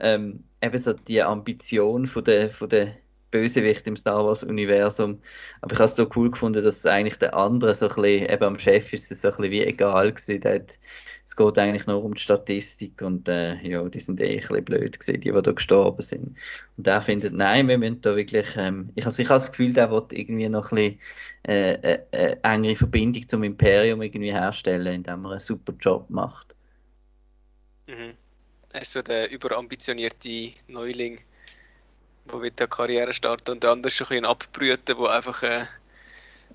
[0.00, 2.96] ähm, eben so die Ambition von der, von der
[3.30, 5.22] Bösewicht im Star Wars Universum.
[5.60, 8.44] Aber ich habe es so cool gefunden, dass eigentlich der andere so ein bisschen, eben
[8.44, 10.40] am Chef ist es so ein bisschen wie egal gewesen.
[10.40, 10.78] Der hat,
[11.30, 14.64] es geht eigentlich nur um die Statistik und äh, ja, die sind eh ein bisschen
[14.64, 16.36] blöd gewesen, die, die da gestorben sind.
[16.76, 19.72] Und der findet, nein, wir müssen da wirklich, ähm, ich, also ich habe das Gefühl,
[19.72, 21.00] der will irgendwie noch ein bisschen
[21.46, 26.52] äh, äh, äh, engere Verbindung zum Imperium irgendwie herstellen, indem er einen super Job macht.
[27.86, 28.14] Mhm.
[28.72, 31.20] Er ist so der überambitionierte Neuling,
[32.28, 35.64] der mit der Karriere startet und der andere ist ein bisschen abbrüten, der einfach äh,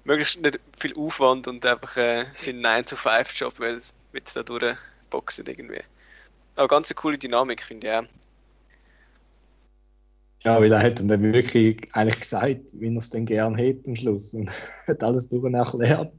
[0.03, 3.81] möglichst nicht viel Aufwand und einfach äh, seinen 9-to-5-Job will
[4.15, 5.81] mit da durchboxen irgendwie.
[6.55, 8.03] Aber ganz eine coole Dynamik, finde ich auch.
[10.43, 13.95] Ja, weil er hat dann wirklich eigentlich gesagt, wie er es denn gern hätte am
[13.95, 14.49] Schluss und
[14.87, 16.13] hat alles durch erklärt.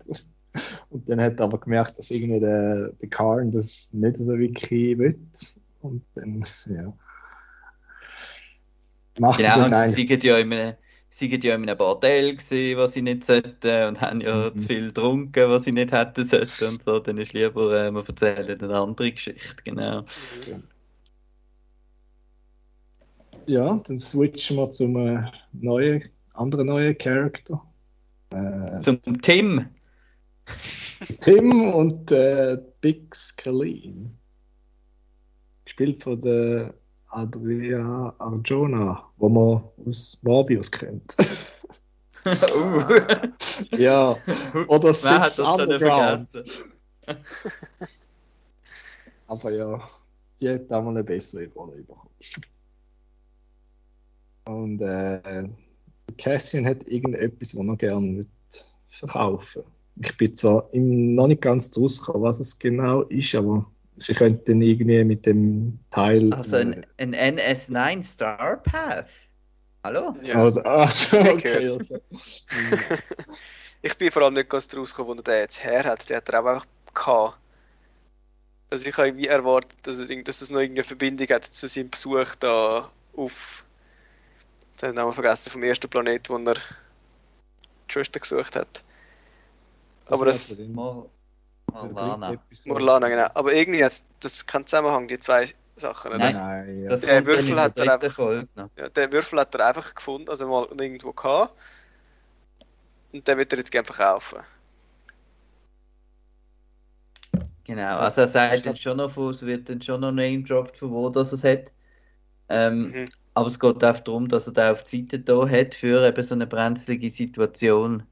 [0.91, 4.99] Und dann hat er aber gemerkt, dass irgendwie der, der Karn das nicht so wirklich
[4.99, 5.19] will.
[5.81, 6.93] Und dann, ja.
[9.19, 10.75] Macht Genau, und sie sind ja in einem,
[11.19, 14.59] sie sind ja in einem Bordell gewesen, was sie nicht sollten und haben ja Mhm.
[14.59, 16.99] zu viel getrunken, was sie nicht hätten sollten und so.
[17.01, 20.05] Dann ist lieber, äh, wir erzählen eine andere Geschichte, genau.
[23.47, 27.63] Ja, dann switchen wir zum äh, neuen, anderen neuen Charakter.
[28.31, 29.67] Äh, Zum Tim.
[31.21, 34.11] Tim und äh, Big Scalene.
[35.65, 36.75] Gespielt von der
[37.17, 41.17] Adria Arjona, wo man aus Morbius kennt.
[42.27, 42.85] uh.
[43.77, 44.17] ja,
[44.69, 46.29] oder Wer hat das Underground.
[46.29, 46.73] vergessen?
[49.29, 49.89] Aber ja,
[50.35, 52.11] sie hat da mal eine bessere Rolle bekommen.
[54.45, 55.49] Und äh,
[56.19, 58.27] Cassian hat irgendetwas, was er gerne will
[58.91, 59.63] verkaufen
[59.97, 63.67] Ich bin zwar noch nicht ganz rausgekommen, was es genau ist, aber
[63.99, 66.33] sie könnten irgendwie mit dem Teil.
[66.33, 69.11] Also ein, ein NS9 Star Path.
[69.83, 70.17] Hallo?
[70.23, 70.45] Ja.
[70.45, 71.99] Oder, ah, okay, also,
[73.83, 76.11] Ich bin vor allem nicht ganz draus gekommen, wo er den jetzt her hat.
[76.11, 77.39] Der hat er auch einfach gehabt.
[78.69, 81.91] Also ich habe irgendwie erwartet, dass, er, dass es noch irgendeine Verbindung hat zu seinem
[81.91, 83.65] Besuch da auf.
[84.73, 88.83] Jetzt habe ich den Namen vergessen, vom ersten Planet, wo er die Schwester gesucht hat.
[90.07, 90.59] Aber das.
[90.59, 91.07] er
[91.73, 92.37] Morlana.
[92.65, 93.29] Morlana, genau.
[93.35, 96.09] Aber irgendwie hat das keinen Zusammenhang, die zwei Sachen.
[96.11, 96.19] Oder?
[96.19, 96.35] Nein.
[96.35, 96.89] Nein, ja.
[96.89, 98.49] Das Der Würfel der hat er einfach- Folge.
[98.77, 101.53] Ja, den Würfel hat er einfach gefunden, also mal irgendwo gehabt.
[103.13, 104.39] Und den wird er jetzt gerne verkaufen.
[107.65, 111.11] Genau, also er sagt dann schon noch, es wird dann schon noch name-dropped, von wo
[111.11, 111.73] das es hat.
[112.49, 113.09] Ähm, Mhm.
[113.35, 116.23] Aber es geht auch darum, dass er da auf die Seite da hat für eben
[116.23, 118.05] so eine brenzlige Situation.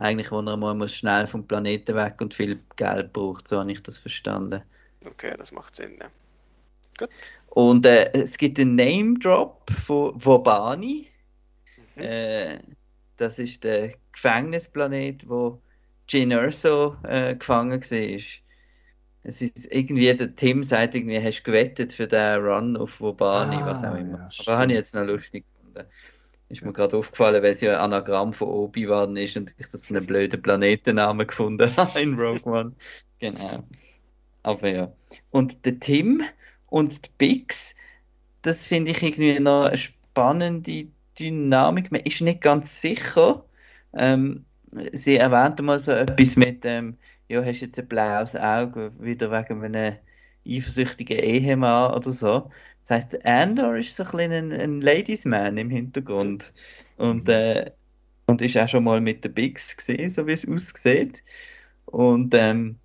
[0.00, 3.70] Eigentlich, wo er mal muss schnell vom Planeten weg und viel Geld braucht, so habe
[3.72, 4.62] ich das verstanden.
[5.04, 5.98] Okay, das macht Sinn.
[6.00, 6.10] Ja.
[7.48, 11.08] Und äh, es gibt einen Name-Drop von Wobani.
[11.96, 12.02] Mhm.
[12.02, 12.60] Äh,
[13.16, 15.62] das ist der Gefängnisplanet, wo
[16.08, 18.20] Jyn Erso äh, gefangen war.
[19.22, 23.56] Es ist irgendwie, der Tim sagt irgendwie, hast du gewettet für den Run auf Wobani,
[23.56, 24.18] Ah, was auch immer.
[24.18, 25.90] ja, Aber habe ich jetzt noch lustig gefunden.
[26.50, 29.90] Ist mir gerade aufgefallen, weil es ja ein Anagramm von Obi-Wan ist und ich das
[29.90, 32.72] einen blöden Planetennamen gefunden habe in Rogue One.
[33.20, 33.62] Genau.
[34.42, 34.92] Aber ja.
[35.30, 36.22] Und der Tim
[36.66, 37.76] und die Bix,
[38.42, 41.92] das finde ich irgendwie noch eine spannende Dynamik.
[41.92, 43.44] Man ist nicht ganz sicher.
[43.92, 44.44] Ähm,
[44.92, 46.96] sie erwähnte mal so etwas mit dem,
[47.28, 49.96] ja, hast jetzt ein blaues Auge, wieder wegen einem
[50.46, 52.50] eifersüchtigen Ehemann oder so.
[52.86, 56.52] Das heißt, Andor ist so ein bisschen ein, ein Ladiesman im Hintergrund.
[56.96, 57.70] Und, äh,
[58.26, 61.22] und ist auch schon mal mit den Bigs gesehen, so wie es aussieht.
[61.86, 62.78] Und ähm,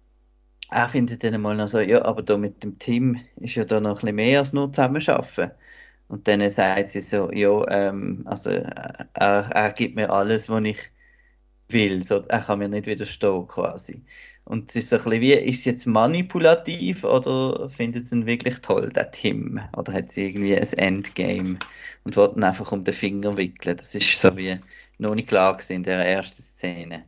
[0.69, 3.79] er findet dann mal noch so, ja, aber da mit dem Team ist ja da
[3.79, 5.51] noch ein bisschen mehr als nur zusammenarbeiten.
[6.07, 10.79] Und dann sagt sie so, ja, ähm, also er, er gibt mir alles, was ich
[11.69, 12.03] will.
[12.03, 14.03] So, er kann mir nicht widerstehen, quasi.
[14.45, 18.25] Und es ist so ein bisschen wie, ist es jetzt manipulativ oder findet sie ihn
[18.27, 19.59] wirklich toll, der Tim?
[19.75, 21.57] Oder hat sie irgendwie ein Endgame
[22.03, 23.75] und wollte ihn einfach um den Finger wickeln?
[23.75, 24.59] Das ist so wie
[24.99, 27.05] noch nicht klar in der ersten Szene.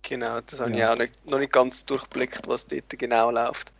[0.00, 0.76] Genau, das habe ja.
[0.76, 3.72] ich auch nicht, noch nicht ganz durchblickt, was dort genau läuft.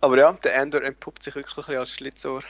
[0.00, 2.42] Aber ja, der Endor entpuppt sich wirklich als Schlitzohr.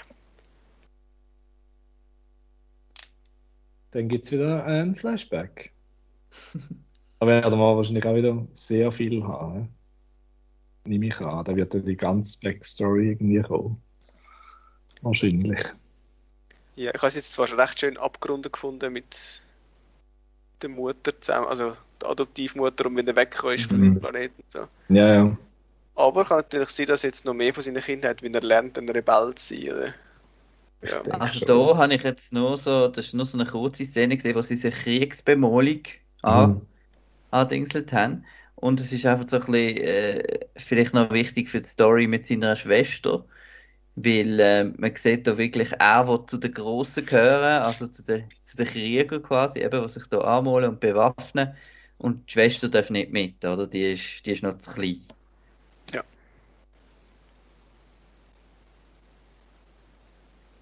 [3.91, 5.73] Dann gibt es wieder ein Flashback.
[7.21, 9.69] Da werden wir wahrscheinlich auch wieder sehr viel haben.
[10.85, 11.45] Nehme ich an.
[11.45, 13.83] Da wird ja die ganze Backstory irgendwie kommen.
[15.03, 15.65] Wahrscheinlich.
[16.77, 19.43] Ja, ich habe es jetzt zwar schon recht schön abgerundet gefunden mit
[20.63, 23.95] der Mutter zusammen, also der Adoptivmutter und wenn er weggekommen ist von mhm.
[23.95, 24.43] dem Planeten.
[24.49, 24.61] So.
[24.89, 25.37] Ja, ja.
[25.97, 28.43] Aber kann natürlich sein, dass er jetzt noch mehr von seinen Kindern hat, wenn er
[28.43, 29.73] lernt, ein Rebell zu sein.
[29.73, 29.95] Oder?
[30.83, 31.01] Ja.
[31.19, 34.37] Also da habe ich jetzt nur so, das ist nur so eine kurze Szene gesehen,
[34.37, 35.83] wo sie sich Kriegsbemalung
[36.23, 36.61] mhm.
[37.31, 38.25] Andingselt haben.
[38.57, 40.23] Und es ist einfach so ein bisschen, äh,
[40.57, 43.25] vielleicht noch wichtig für die Story mit seiner Schwester,
[43.97, 48.25] weil äh, man sieht da wirklich, er will zu den Grossen gehören, also zu den,
[48.45, 51.55] zu den Kriegern quasi, eben, die sich da anmalen und bewaffnen.
[51.99, 53.67] Und die Schwester darf nicht mit, oder?
[53.67, 55.03] Die ist, die ist noch zu klein.
[55.93, 56.05] Ja.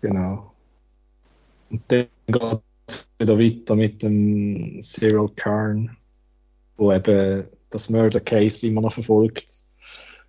[0.01, 0.53] Genau.
[1.71, 5.97] Und dann geht es wieder weiter mit dem Cyril Karn,
[6.77, 9.65] wo eben das Murder Case immer noch verfolgt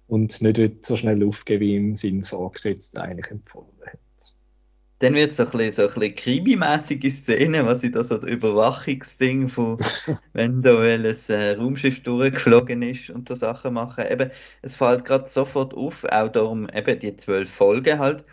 [0.07, 3.99] und nicht so schnell aufgeben, wie ihm sein Vorgesetzter eigentlich empfohlen hat.
[4.99, 8.17] Dann wird es so ein bisschen, so ein bisschen krimi Szene, was ich da so
[8.17, 9.77] das Überwachungsding von,
[10.33, 14.05] wenn da ein äh, Raumschiff durchgeflogen ist und so Sachen machen.
[14.09, 14.31] Eben,
[14.63, 18.25] es fällt gerade sofort auf, auch darum eben die zwölf Folgen halt,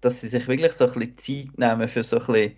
[0.00, 2.52] dass sie sich wirklich so ein bisschen Zeit nehmen für so ein bisschen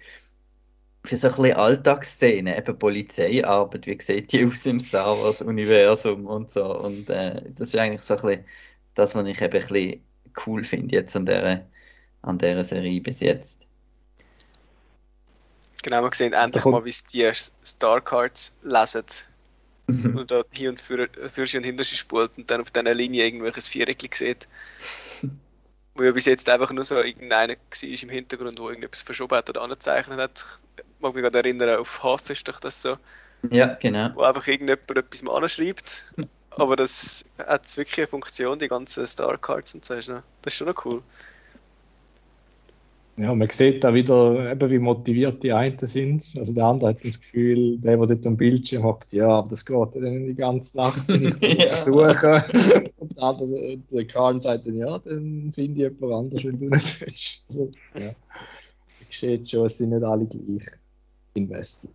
[1.09, 6.51] für so ein bisschen Alltagsszenen, eben Polizeiarbeit, wie sieht die aus im Star Wars-Universum und
[6.51, 6.79] so.
[6.79, 8.45] Und äh, das ist eigentlich so ein bisschen
[8.95, 10.05] das, was ich eben ein bisschen
[10.47, 11.67] cool finde jetzt an dieser,
[12.23, 13.63] an dieser Serie bis jetzt.
[15.83, 17.31] Genau, wir sehen endlich mal, wie sie die
[17.65, 19.05] Star Cards lesen.
[19.87, 20.19] Mhm.
[20.19, 22.93] und da hier und für, für sie und hinter sie spult und dann auf dieser
[22.93, 24.47] Linie irgendwelches Viereckchen sieht.
[25.99, 29.51] Wo ja bis jetzt einfach nur so irgendeiner war im Hintergrund, wo irgendetwas verschoben hat
[29.51, 30.61] oder angezeichnet hat
[31.01, 32.97] mag mich gerade erinnern, auf Hath ist doch das so.
[33.51, 34.11] Ja, genau.
[34.15, 36.05] Wo einfach irgendjemand etwas mal anschreibt.
[36.51, 39.95] aber das hat wirklich eine Funktion, die ganzen Star Cards und so.
[39.95, 40.09] Das
[40.47, 41.03] ist schon noch cool.
[43.17, 46.25] Ja, man sieht da wieder, eben, wie motiviert die einen sind.
[46.39, 49.67] Also der andere hat das Gefühl, der, der dort am Bildschirm hockt, ja, aber das
[49.67, 51.85] geht ja dann die ganze Nacht, wenn ich ja.
[51.85, 52.45] suche.
[53.19, 57.01] Der andere, der Karl sagt dann, ja, dann finde ich jemand anders, wenn du nicht
[57.01, 57.43] willst.
[57.49, 58.15] Also, ja.
[59.11, 60.71] Ich sehe schon, es sind nicht alle gleich
[61.35, 61.93] investiert.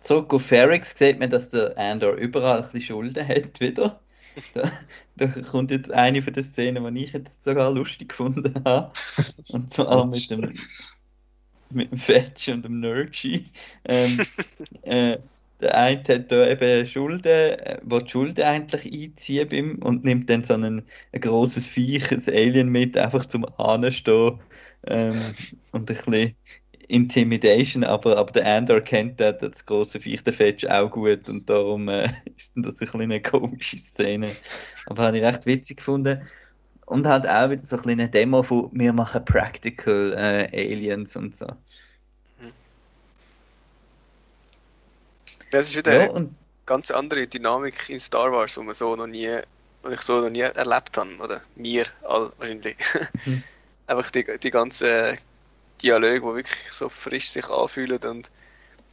[0.00, 4.00] Zurück auf Ferrix sieht man, dass der Andor überall ein bisschen Schulden hat wieder.
[4.54, 4.70] Da,
[5.16, 8.90] da, kommt jetzt eine von den Szenen, die ich jetzt sogar lustig gefunden habe.
[9.48, 10.54] Und zwar mit dem,
[11.68, 13.50] mit dem Fetch und dem Nergy.
[13.84, 14.24] Ähm,
[14.84, 15.18] äh,
[15.62, 20.28] der eine hat da eben Schulden, äh, will die Schulden eigentlich einziehen beim, und nimmt
[20.28, 24.40] dann so ein, ein grosses Viech, ein Alien mit, einfach zum Anstehen
[24.86, 25.20] ähm,
[25.70, 26.34] und ein bisschen
[26.88, 31.48] Intimidation, aber, aber der Andor kennt das, das große Viech, der Fetch auch gut und
[31.48, 34.32] darum äh, ist das ein eine komische Szene.
[34.86, 36.22] Aber habe ich recht witzig gefunden.
[36.86, 41.46] Und halt auch wieder so eine Demo von wir machen Practical äh, Aliens und so.
[45.52, 46.30] Das ist wieder ja, eine
[46.64, 49.38] ganz andere Dynamik in Star Wars, die man so noch nie,
[49.90, 52.76] ich so noch nie erlebt habe, oder mir all, wahrscheinlich.
[53.26, 53.44] Mhm.
[53.86, 55.18] Einfach die, die ganzen
[55.82, 58.30] Dialoge, die wirklich so frisch sich anfühlen und,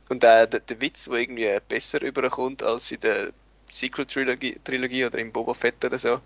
[0.09, 3.31] und auch der, der Witz, der irgendwie besser überkommt als in der
[3.71, 6.19] Sequel-Trilogie Trilogie oder im Boba Fett oder so.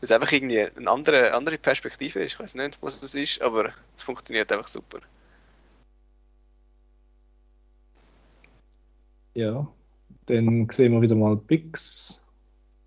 [0.00, 2.34] Was einfach irgendwie eine andere, andere Perspektive ist.
[2.34, 5.00] Ich weiß nicht, was das ist, aber es funktioniert einfach super.
[9.34, 9.68] Ja,
[10.26, 12.24] dann sehen wir wieder mal Bix,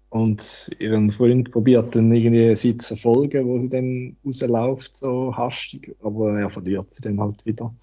[0.10, 5.96] Und ihren Freund probiert dann irgendwie sie zu verfolgen, wo sie dann rausläuft, so hastig,
[6.02, 7.76] aber er verliert sie dann halt wieder.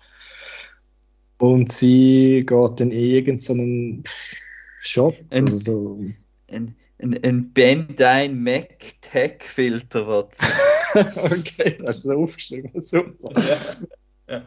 [1.38, 4.04] Und sie geht dann in irgendeinen
[4.80, 6.04] Shop, Ein- also so.
[6.48, 10.36] Ein, ein, ein Bandine Mac Tech Filter wird
[10.94, 13.30] okay, hast du das aufgeschrieben, super.
[14.28, 14.42] Ja.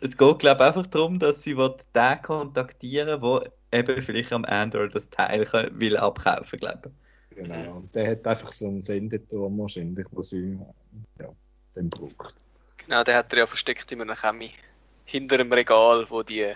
[0.00, 4.32] Es geht, glaube ich, einfach darum, dass sie will den kontaktieren will, der eben vielleicht
[4.32, 6.90] am Android das Teil will abkaufen glaube
[7.30, 10.58] Genau, und der hat einfach so einen Sendeturm wahrscheinlich, wo sie
[11.20, 11.28] ja,
[11.76, 12.42] den braucht.
[12.78, 14.52] Genau, den hat er ja versteckt in einem Chemie.
[15.04, 16.50] Hinter dem Regal, wo die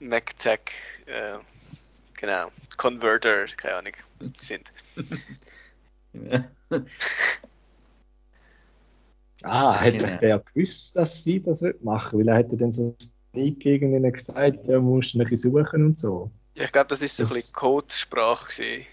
[0.00, 0.60] MacTech,
[1.06, 1.38] äh,
[2.14, 3.92] genau, Converter, keine Ahnung,
[4.40, 4.72] sind.
[6.12, 6.44] Ja.
[9.42, 10.16] Ah, hätte Genau.
[10.18, 12.96] der gewusst, dass sie das wird machen, weil er hätte dann so
[13.32, 16.30] Sneak gegen ihn gesagt, ja, musst du ein bisschen suchen und so.
[16.56, 18.86] Ja, ich glaube, das ist so ein Das- bisschen Codesprache gewesen.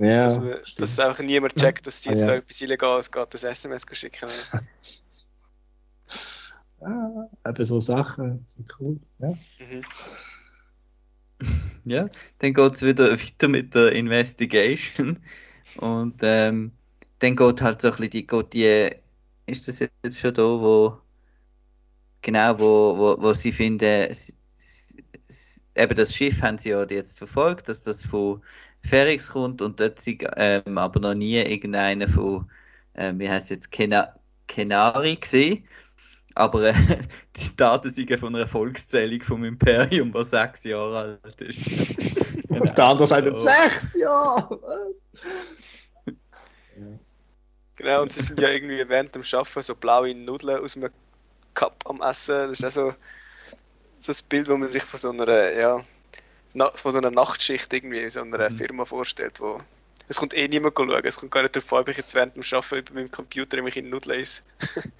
[0.00, 2.26] Ja, dass, man, dass einfach niemand checkt, dass die Ah, jetzt ja.
[2.28, 4.28] da etwas Illegales geht, das SMS schicken.
[6.80, 9.00] ah, eben so Sachen sind cool.
[9.18, 9.30] Ja.
[9.58, 9.84] Mhm.
[11.84, 15.18] Ja, dann geht es wieder weiter mit der Investigation.
[15.76, 16.72] Und ähm,
[17.20, 18.90] dann geht halt so ein bisschen die, geht die,
[19.48, 20.98] ist das jetzt schon da, wo,
[22.22, 24.14] genau, wo, wo, wo sie finden,
[25.76, 28.42] eben das Schiff haben sie ja jetzt verfolgt, dass das von
[28.82, 32.50] Ferrix kommt und dort sie ähm, aber noch nie irgendeiner von,
[32.94, 34.14] ähm, wie heißt es jetzt, Kena
[34.46, 35.64] Kenari gesehen.
[36.34, 36.74] Aber äh,
[37.36, 41.68] die Daten sind von einer Volkszählung vom Imperium, was sechs Jahre alt ist.
[42.48, 44.58] Und der andere sagt, sechs Jahre!
[44.62, 45.22] Was?
[47.78, 50.92] Genau, und sie sind ja irgendwie während dem Arbeiten so blaue Nudeln aus einem
[51.54, 52.50] Cup am Essen.
[52.50, 52.94] Das ist auch so,
[53.98, 55.84] so ein Bild, wo man sich von so einer, ja,
[56.74, 58.50] von so einer Nachtschicht irgendwie in so einer Mhm.
[58.50, 59.60] Firma vorstellt, wo
[60.08, 61.04] es kommt eh niemand schauen.
[61.04, 63.62] Es kommt gar nicht darauf an, ob ich jetzt während dem Arbeiten über meinem Computer
[63.62, 64.42] mich in Nudeln esse.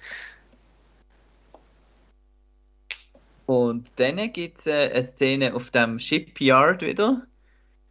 [3.45, 7.27] Und dann gibt es äh, eine Szene auf dem Shipyard wieder,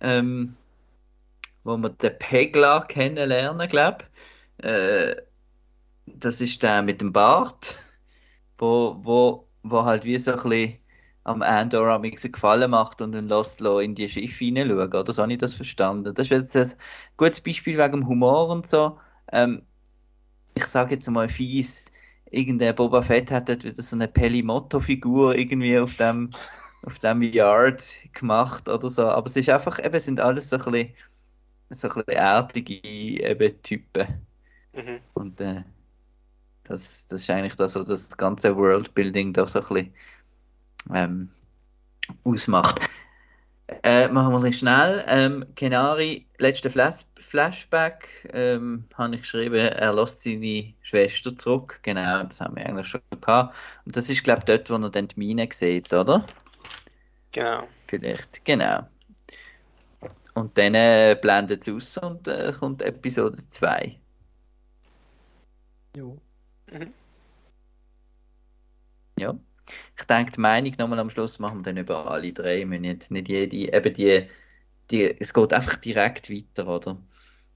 [0.01, 0.57] ähm,
[1.65, 4.08] wo wir den Pegla kennenlernen, glaube
[4.59, 5.17] äh,
[6.07, 7.77] Das ist der mit dem Bart,
[8.59, 10.79] wo, wo, wo halt wie so ein bisschen
[11.25, 15.13] am Andor am einen Gefallen macht und dann lässt in die Schiffe hineinschauen, oder?
[15.13, 16.15] So habe ich das verstanden.
[16.15, 16.73] Das ist jetzt ein
[17.19, 18.99] gutes Beispiel wegen dem Humor und so.
[19.33, 19.63] Ähm,
[20.55, 21.93] ich sage jetzt mal fies,
[22.31, 26.31] irgendein Boba Fett hat dort wieder so eine Pelimotto-Figur irgendwie auf dem,
[26.83, 27.83] auf dem Yard
[28.15, 29.07] gemacht oder so.
[29.09, 30.95] Aber es ist einfach, eben, sind alles so ein bisschen,
[31.71, 34.28] so ein bisschen erdige eben, Typen.
[34.73, 35.01] Mhm.
[35.15, 35.63] Und äh,
[36.65, 39.95] das, das ist eigentlich das, was das ganze Worldbuilding da so ein bisschen
[40.95, 41.29] ähm,
[42.25, 42.81] ausmacht.
[43.83, 45.05] Äh, machen wir ein bisschen schnell.
[45.09, 51.79] Ähm, Kenari, letzter Flash Flashback, ähm, habe ich geschrieben, er lässt seine Schwester zurück.
[51.83, 53.55] Genau, das haben wir eigentlich schon gehabt.
[53.85, 56.27] Und das ist, glaube ich, dort, wo er dann die Mine sieht, oder?
[57.33, 57.69] Genau.
[57.87, 58.89] Vielleicht, genau.
[60.33, 63.99] Und dann äh, blendet es aus und äh, kommt Episode 2.
[65.97, 66.19] Jo.
[69.19, 69.35] Ja.
[69.99, 72.65] Ich denke, die Meinung nochmal am Schluss machen wir dann über alle drei.
[72.69, 74.29] Wir jetzt nicht jede, eben die,
[74.91, 76.99] die, es geht einfach direkt weiter, oder?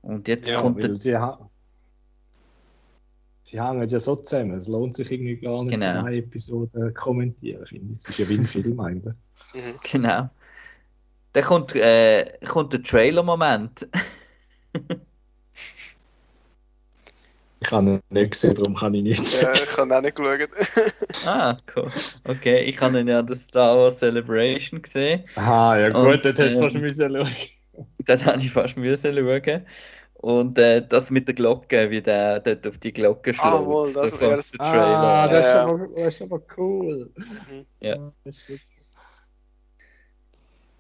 [0.03, 1.49] Und jetzt Ja, kommt der, Weil sie, ha
[3.45, 4.57] sie hängen ja so zusammen.
[4.57, 6.01] Es lohnt sich irgendwie gar nicht, Genau.
[6.01, 7.99] so eine Episode kommentieren, finde ich.
[8.01, 9.15] Es ist ja wie ein Film eigentlich.
[9.55, 9.79] Mhm.
[9.91, 10.31] genau.
[11.33, 13.89] Dann kommt, äh, kommt der Trailer-Moment.
[17.65, 19.43] Ich habe ihn nicht gesehen, darum kann ich nicht.
[19.43, 20.49] Ja, ich habe auch nicht geschaut.
[21.27, 21.89] ah, cool.
[22.25, 25.25] Okay, ich habe ihn ja an der Star Wars Celebration gesehen.
[25.37, 27.87] Aha, ja Und, gut, dort hätte ich fast ähm, müssen schauen.
[28.05, 29.67] Das habe ich fast müssen schauen.
[30.15, 33.45] Und äh, das mit der Glocke, wie der dort auf die Glocke schlägt.
[33.47, 34.71] Ah, wohl, das so wäre das- der Ah,
[35.27, 35.33] Trailer.
[35.33, 35.65] das ist, Ja.
[35.67, 37.11] aber, das ist aber cool.
[37.81, 38.13] Ja.
[38.25, 38.61] Das ist super.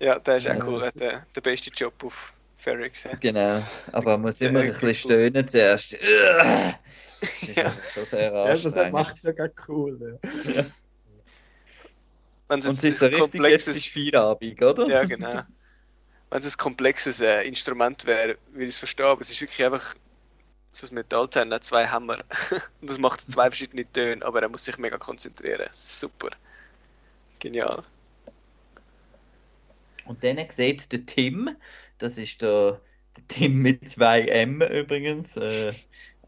[0.01, 0.57] Ja, der ist Ja.
[0.59, 0.91] auch cool.
[0.97, 3.05] Der, der beste Job auf Ferrix.
[3.05, 3.15] Ja.
[3.21, 5.97] Genau, aber man muss Der immer ein bisschen stöhnen zuerst.
[7.21, 7.67] Das ist Ja.
[7.67, 8.93] einfach schon sehr Ja, das anstrengend.
[8.93, 10.19] macht es ja gar cool.
[10.45, 10.67] Ja.
[12.49, 14.89] Und es ist ein richtig, komplexes, Feierabend, oder?
[14.89, 15.43] ja genau.
[16.31, 19.65] Wenn es ein komplexes äh, Instrument wäre, würde ich es verstehen, aber es ist wirklich
[19.65, 19.95] einfach
[20.73, 22.19] so ein Metallzähne, zwei Hämmer.
[22.81, 25.69] Und das macht zwei verschiedene Töne, aber er muss sich mega konzentrieren.
[25.77, 26.31] Super.
[27.39, 27.85] Genial.
[30.05, 31.57] Und dann sieht der Tim,
[32.03, 32.81] das ist der,
[33.17, 35.73] der Tim mit zwei M übrigens, äh,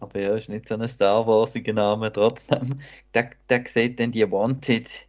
[0.01, 2.81] aber ja, ist nicht so ein Star Warsiger Name trotzdem.
[3.15, 5.07] Der, der sieht dann die Wanted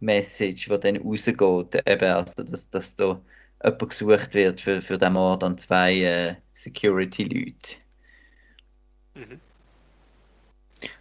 [0.00, 3.20] Message, die dann rausgeht, eben, also dass, dass da
[3.62, 7.76] jemand gesucht wird für, für den Mord an zwei äh, Security-Leute.
[9.14, 9.40] Mhm.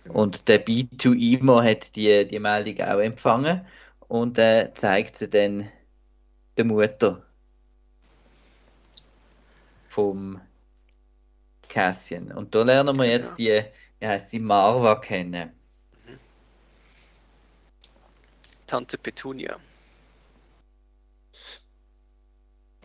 [0.08, 3.66] Und der B2Emo hat die, die Meldung auch empfangen
[4.08, 5.70] und äh, zeigt sie dann
[6.58, 7.25] der Mutter
[9.96, 10.42] vom
[11.70, 12.34] Cassian.
[12.34, 13.64] Und da lernen wir jetzt die,
[14.00, 15.52] wie heißt sie, Marva kennen.
[18.68, 19.58] Tante Petunia.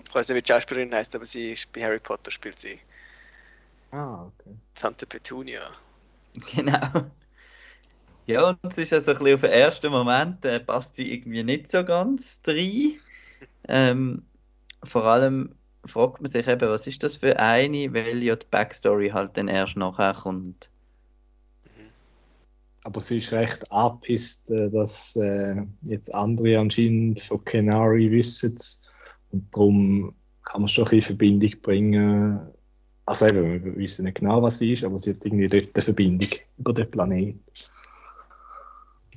[0.05, 2.79] Ich weiß nicht, wie die Schauspielerin heißt, aber sie ist bei Harry Potter spielt sie.
[3.91, 4.55] Ah, okay.
[4.77, 5.73] Tante Petunia.
[6.55, 7.11] Genau.
[8.27, 11.43] Ja, und es ist also ein bisschen auf den ersten Moment, äh, passt sie irgendwie
[11.43, 13.01] nicht so ganz rein.
[13.67, 14.23] Ähm,
[14.85, 19.11] vor allem fragt man sich eben, was ist das für eine, weil ja die Backstory
[19.11, 20.71] halt dann erst nachher kommt.
[22.83, 28.59] Aber sie ist recht angepisst, äh, dass äh, jetzt andere anscheinend von Canary wissen.
[29.33, 30.15] Und darum
[30.45, 32.41] kann man schon ein bisschen Verbindung bringen.
[33.05, 35.85] Also eben, wir wissen nicht genau, was sie ist, aber sie hat irgendwie dort eine
[35.85, 36.29] Verbindung
[36.59, 37.37] über den Planet.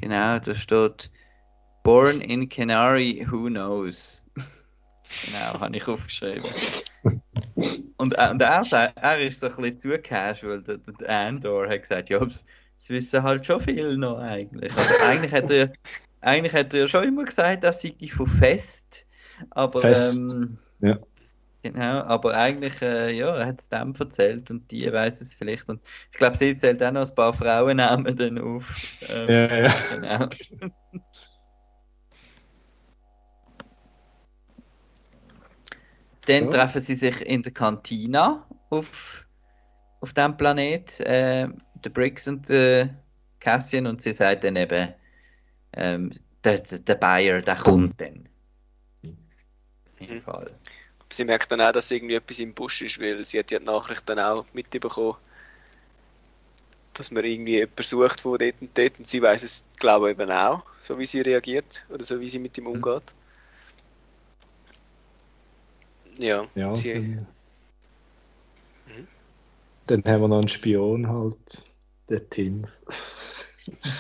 [0.02, 1.10] Genau, da steht
[1.84, 4.23] Born in Canary, who knows?
[5.26, 6.44] Genau, habe ich aufgeschrieben.
[7.98, 11.82] Und, äh, und er, er ist so ein bisschen zu casual, der, der Andor hat
[11.82, 12.46] gesagt, ja, das
[12.88, 14.76] wissen halt schon viel noch eigentlich.
[14.76, 15.74] Also eigentlich hat er,
[16.22, 19.06] eigentlich hat er schon immer gesagt, dass sei von Fest,
[19.52, 21.00] aber Fest, ähm, ja.
[21.64, 25.70] Genau, aber eigentlich, äh, ja, er hat es dem erzählt und die weiß es vielleicht.
[25.70, 28.66] Und ich glaube, sie zählt auch noch ein paar Frauennamen dann auf.
[29.10, 29.74] Ähm, Ja, ja.
[29.90, 30.28] Genau.
[36.28, 36.50] Dann Ja.
[36.52, 39.26] treffen sie sich in der Kantina auf,
[40.00, 41.48] auf dem Planet, äh,
[41.84, 42.96] der Briggs und der
[43.40, 44.94] Cassian, und sie sagt dann eben,
[45.74, 46.14] ähm,
[46.44, 48.30] der, der, der Bayer, der kommt dann.
[49.02, 50.22] Mhm.
[50.22, 50.52] Fall.
[51.12, 53.66] Sie merkt dann auch, dass irgendwie etwas im Busch ist, weil sie hat ja die
[53.66, 55.16] Nachricht dann auch mitbekommen,
[56.94, 60.20] dass man irgendwie jemanden sucht von dort und dort und sie weiß es, glaube ich,
[60.20, 63.04] eben auch, so wie sie reagiert oder so wie sie mit ihm umgeht.
[66.20, 67.28] Ja, ja sie, dann,
[68.88, 69.08] Mhm.
[69.86, 71.64] dann haben wir noch einen Spion halt,
[72.10, 72.68] den Tim.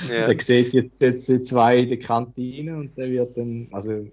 [0.07, 4.05] ja, Der sieht jetzt, jetzt die zwei in der Kantine und der wird dann, also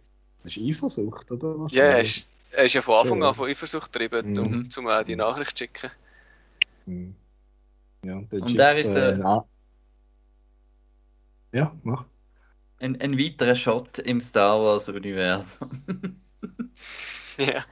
[0.42, 1.66] das ist Eifersucht, oder?
[1.70, 3.28] ja er, ist, er ist ja von Anfang Ja.
[3.28, 4.68] an von Eifersucht getrieben, um, Mhm.
[4.76, 5.90] um auch die Nachricht zu schicken.
[6.86, 7.14] Hm.
[8.04, 9.44] Ja, und Und schickt er ist, äh, an-
[11.52, 12.06] Ja, mach.
[12.78, 15.70] Ein, ein weiterer Shot im Star Wars-Universum.
[17.38, 17.64] Ja,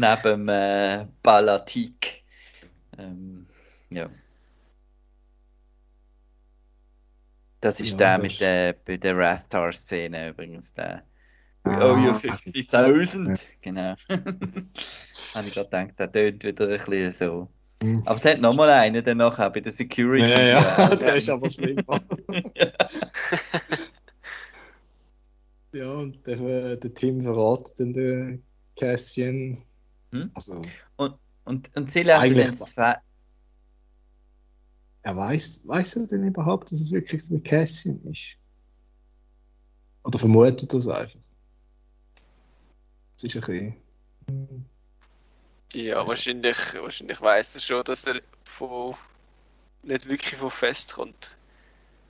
[0.00, 2.24] Neben äh, Balatik.
[2.98, 3.46] Ähm,
[3.90, 4.08] ja.
[7.60, 10.72] Das ist Ja, der das mit der, bei der Rathtar-Szene übrigens.
[10.72, 11.02] Der.
[11.64, 13.46] We Ah, owe you 50.000.
[13.60, 13.94] Genau.
[15.34, 17.48] Habe ich gerade gedacht, der tönt wieder ein bisschen so.
[17.82, 18.02] Hm.
[18.06, 20.26] Aber es hat nochmal einen dann nachher bei der Security.
[20.26, 20.96] Ja, ja, Ja.
[20.96, 22.00] der ist aber schlimmer.
[25.72, 28.42] ja, und der, äh, der Tim verratet dann den
[28.76, 29.62] Cassian.
[30.12, 30.30] Hm?
[30.34, 30.62] Also,
[30.96, 31.18] Und,
[31.76, 32.96] und sie lassen Eigentlich dann das Fe-
[35.02, 38.36] er weiß, weiß er denn überhaupt, dass es wirklich so der Cassian ist?
[40.04, 41.20] Oder vermutet er es einfach?
[43.16, 44.70] Das ist ein bisschen.
[45.72, 48.94] ja wahrscheinlich, wahrscheinlich weiß er schon, dass er von,
[49.82, 51.36] nicht wirklich von Fest kommt.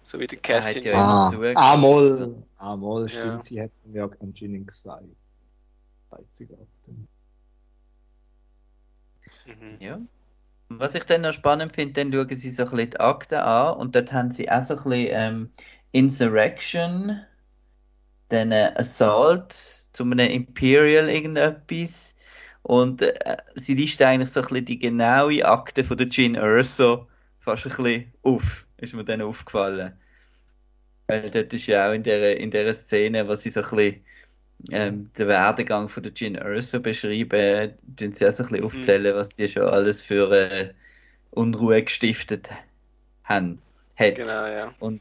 [0.04, 0.84] So wie der Er hat Cassin.
[0.84, 3.42] ja immer Ah, einmal, einmal, stimmt, Ja.
[3.44, 5.04] sie hat ihm ja anscheinend gesagt.
[6.10, 6.66] Sagt sie gerade.
[9.50, 9.76] Mhm.
[9.80, 10.00] Ja.
[10.68, 13.76] Was ich dann noch spannend finde, dann schauen sie so ein bisschen die Akten an
[13.76, 15.50] und dort haben sie auch so ein bisschen ähm,
[15.90, 17.20] Insurrection,
[18.28, 22.14] dann äh, Assault zu einem Imperial irgendetwas
[22.62, 27.08] und äh, sie listen eigentlich so ein bisschen die genaue Akte von der Jin Erso
[27.40, 29.98] fast ein bisschen auf, ist mir dann aufgefallen.
[31.08, 34.04] Weil dort ist ja auch in der, in der Szene, wo sie so ein bisschen
[34.70, 39.14] ähm, den Werdegang von der Jin Erso beschreiben, tun sie auch so ein bisschen aufzählen,
[39.14, 40.72] was die schon alles für äh,
[41.30, 42.50] Unruhe gestiftet
[43.24, 43.60] haben.
[43.96, 44.16] Hat.
[44.16, 44.74] Genau, ja.
[44.78, 45.00] Und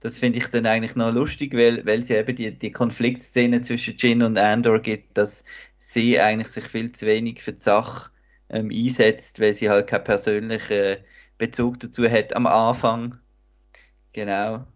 [0.00, 3.96] das finde ich dann eigentlich noch lustig, weil, weil sie eben die, die Konfliktszene zwischen
[3.96, 5.44] Jin und Andor gibt, dass
[5.78, 8.10] sie eigentlich sich viel zu wenig für die Sache
[8.48, 10.98] ähm, einsetzt, weil sie halt keinen persönlichen
[11.38, 13.18] Bezug dazu hat am Anfang.
[14.12, 14.66] Genau.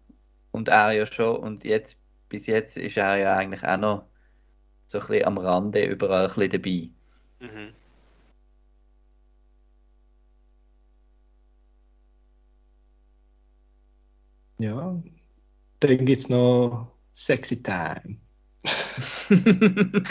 [0.51, 1.37] Und er ja schon.
[1.37, 4.03] Und jetzt, bis jetzt ist er ja eigentlich auch noch
[4.87, 6.89] so ein bisschen am Rande überall ein bisschen dabei.
[7.39, 7.73] Mhm.
[14.57, 15.01] Ja.
[15.79, 18.17] Dann gibt es noch Sexy Time.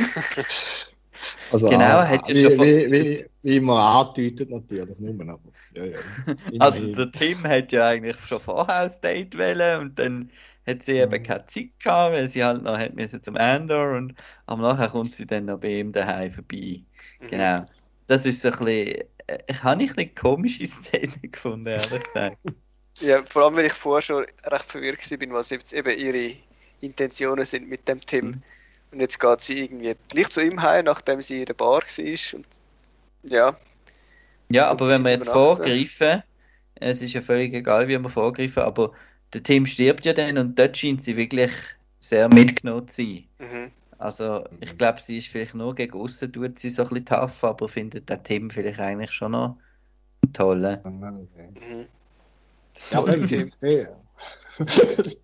[1.50, 5.34] Also, Genau, ah, hat ja wie, schon wie, wie, wie man andeutet natürlich, nicht mehr,
[5.34, 5.98] aber ja, ja.
[6.58, 10.30] Also der Tim hat ja eigentlich schon vorher ein Date wollen und dann
[10.66, 11.22] hat sie eben Mhm.
[11.22, 14.14] keine Zeit gehabt, weil sie halt noch hat müssen zum Andor und
[14.46, 16.84] aber nachher kommt sie dann noch bei ihm daheim vorbei.
[17.20, 17.30] Mhm.
[17.30, 17.66] Genau.
[18.06, 22.38] Das ist so ein bisschen, äh, ich habe ein bisschen komische Szene gefunden, ehrlich gesagt.
[23.00, 26.36] Ja, vor allem, weil ich vorher schon recht verwirrt war, bin, was jetzt eben ihre
[26.80, 28.32] Intentionen sind mit dem Tim.
[28.32, 28.42] Mhm.
[28.92, 32.34] Und jetzt geht sie irgendwie gleich zu ihm heim, nachdem sie in der Bar war.
[32.38, 32.48] Und
[33.24, 33.58] ja,
[34.50, 36.22] Ja, Zum aber wenn wir jetzt vorgreifen,
[36.76, 38.92] es ist ja völlig egal, wie wir vorgreifen, aber
[39.35, 41.51] der Tim stirbt ja dann und dort scheint sie wirklich
[42.01, 43.24] sehr mitgenommen zu sein.
[43.39, 43.70] mhm.
[43.99, 47.45] Also, ich glaube, sie ist vielleicht nur gegen außen tut sie so ein bisschen tough,
[47.45, 49.57] aber findet der Tim vielleicht eigentlich schon noch
[50.32, 50.80] toll.
[50.85, 51.87] Mhm.
[52.91, 53.97] Ja, aber die Szene.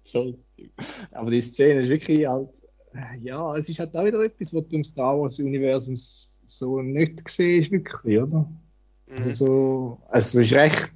[1.12, 2.48] Aber die Szene ist wirklich halt.
[3.20, 7.70] Ja, es ist halt auch wieder etwas, was du im Star Wars-Universum so nicht siehst,
[7.70, 8.50] wirklich, oder?
[9.16, 9.32] Also, Mhm.
[9.32, 10.92] so, also es ist recht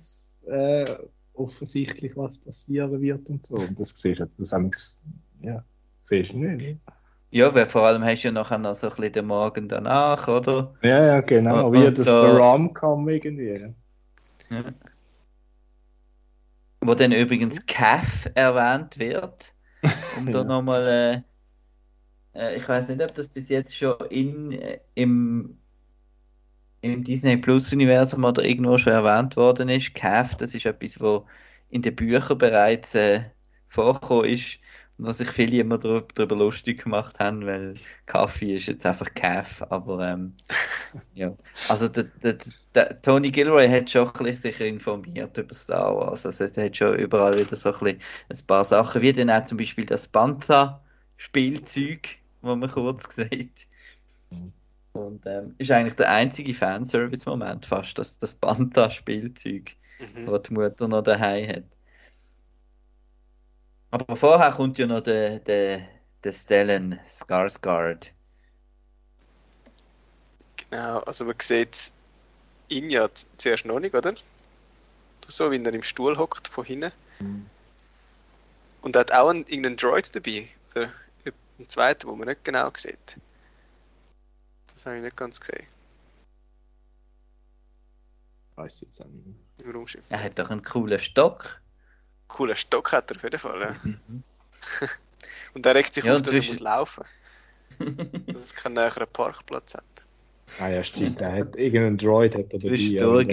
[0.48, 0.96] äh,
[1.34, 3.56] offensichtlich, was passieren wird und so.
[3.56, 5.02] Und das siehst du, das
[5.40, 5.64] ja,
[6.02, 6.78] siehst du nicht.
[7.30, 10.28] Ja, weil vor allem hast du ja nachher noch so ein bisschen den Morgen danach,
[10.28, 10.74] oder?
[10.82, 11.68] Ja, ja, genau.
[11.68, 13.74] Und- Wie das so- Rom-Com irgendwie.
[16.80, 19.54] Wo dann übrigens Cath erwähnt wird.
[20.18, 20.44] Um da Ja.
[20.44, 21.24] nochmal,
[22.34, 25.58] äh, äh, ich weiß nicht, ob das bis jetzt schon in, äh, im,
[26.92, 29.94] im Disney Plus Universum oder irgendwo schon erwähnt worden ist.
[29.94, 31.26] Cath, das ist etwas, wo
[31.70, 33.24] in den Büchern bereits äh,
[33.68, 34.58] vorgekommen ist
[34.98, 37.74] und was sich viele immer darüber, darüber lustig gemacht haben, weil
[38.06, 40.34] Kaffee ist jetzt einfach Cath, aber ähm,
[41.14, 41.34] ja.
[41.68, 42.36] Also der, der,
[42.74, 46.26] der, Tony Gilroy hat schon ein bisschen sich informiert über Star Wars.
[46.26, 49.44] Also er hat schon überall wieder so ein, bisschen ein paar Sachen, wie dann auch
[49.44, 53.66] zum Beispiel das Bantha-Spielzeug, wo man kurz sieht.
[54.30, 54.52] Mhm.
[54.94, 60.26] Und ähm, ist eigentlich der einzige Fanservice-Moment fast, das, das Bantha-Spielzeug, Mhm.
[60.26, 61.64] das die Mutter noch daheim hat.
[63.90, 65.86] Aber vorher kommt ja noch der, der,
[66.24, 68.10] der Stellan Skarsgård.
[70.56, 71.92] Genau, also man sieht
[72.68, 74.14] ihn ja zuerst noch nicht, oder?
[75.28, 76.92] So wie er im Stuhl hockt von hinten.
[77.20, 77.46] Mhm.
[78.82, 80.48] Und er hat auch einen, irgendeinen Droid dabei.
[80.74, 80.90] Oder
[81.58, 83.16] einen zweiten, wo man nicht genau sieht.
[84.74, 85.66] Das habe ich nicht ganz gesehen.
[88.56, 89.34] Weiß jetzt auch nicht mehr.
[89.66, 90.04] Im Raumschiff.
[90.10, 91.60] Er hat doch einen coolen Stock.
[92.28, 93.76] Cooler Stock hat er auf jeden Fall, ja.
[95.54, 97.04] Und er regt sich Ja, auf, dass er zwischen- muss laufen
[98.26, 99.84] dass es keinen näheren Parkplatz hat.
[100.60, 101.20] Ah ja, stimmt.
[101.20, 102.76] Er hat irgendeinen Droid hat er dabei.
[102.76, 103.28] Zwischendurch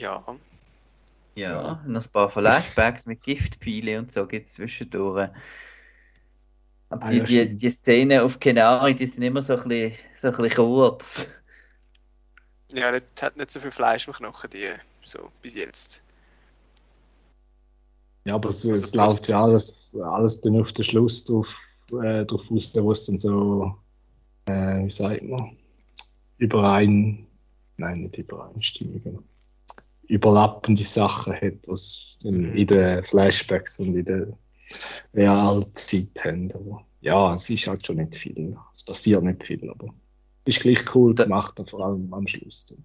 [0.00, 0.24] Ja,
[1.34, 5.30] Ja, noch ein paar Flashbacks mit Giftpfeile und so gibt es zwischendurch.
[6.88, 10.28] Aber Ah, die, die, die Szenen auf Kenari, die sind immer so ein bisschen, so
[10.28, 11.26] ein bisschen kurz.
[12.72, 14.66] ja nicht, hat nicht so viel Fleisch im Knochen, die
[15.04, 16.02] so bis jetzt.
[18.26, 21.56] Ja, aber es, Also es läuft ja alles, alles dann auf den Schluss drauf,
[22.02, 23.76] äh, drauf aus, wo es dann so,
[24.46, 25.58] äh, wie sagt man,
[26.38, 27.28] überein,
[27.78, 29.29] nein, nicht Übereinstimmungen,
[30.10, 32.56] überlappende Sachen hat, was dann Mhm.
[32.56, 34.26] in den Flashbacks und in der
[35.14, 36.50] Realzeit haben.
[36.52, 38.56] Aber ja, es ist halt schon nicht viel.
[38.72, 39.94] Es passiert nicht viel, aber
[40.44, 42.66] ist gleich cool gemacht, vor allem am Schluss.
[42.66, 42.84] Dann.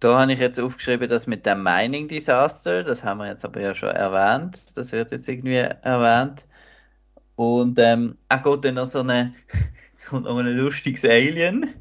[0.00, 3.60] Da habe ich jetzt aufgeschrieben, das mit dem Mining Disaster, das haben wir jetzt aber
[3.60, 4.58] ja schon erwähnt.
[4.74, 6.46] Das wird jetzt irgendwie erwähnt.
[7.36, 9.32] Und ähm, auch geht dann noch so eine,
[10.08, 11.74] kommt noch ein lustiges Alien.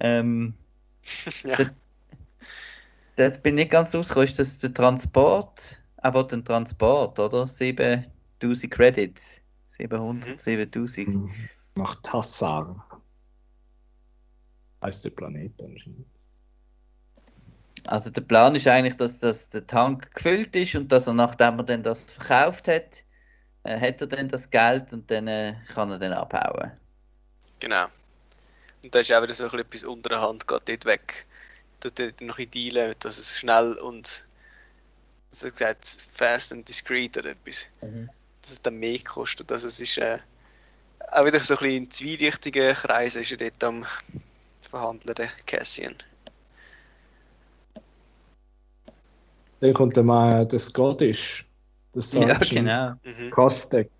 [0.00, 0.54] Ähm,
[1.44, 1.56] ja.
[1.56, 1.74] Der-
[3.16, 5.80] Jetzt bin ich nicht ganz rausgekommen, ist das der Transport?
[5.98, 7.46] Aber den Transport, oder?
[7.46, 9.40] 7000 Credits.
[9.68, 10.38] 700, Mhm.
[10.38, 11.30] 7000.
[11.76, 13.02] Nach Tassar.
[14.82, 16.06] Heißt der Planet anscheinend.
[17.86, 21.58] Also der Plan ist eigentlich, dass, dass der Tank gefüllt ist und dass er, nachdem
[21.58, 23.02] er dann das verkauft hat,
[23.64, 26.72] äh, hat er dann das Geld und dann äh, kann er dann abhauen.
[27.60, 27.86] Genau.
[28.84, 31.26] Und da ist auch wieder so ein bisschen etwas unter der Hand, geht dort weg.
[31.82, 34.24] Tut dort noch ein dealen, dass es schnell und,
[35.42, 37.66] er gesagt, fast and discreet oder etwas.
[38.42, 39.50] Dass es dann mehr kostet.
[39.50, 40.18] Also es ist äh,
[41.10, 43.84] auch wieder so ein bisschen in zweirichtigen Kreisen ist er dort am
[44.60, 45.94] verhandeln, der Cassian.
[49.60, 51.48] Dann kommt der, mal der Scottish.
[51.94, 53.26] Der Ja, Sergeant genau.
[53.26, 53.30] Mhm.
[53.30, 53.90] Kostek.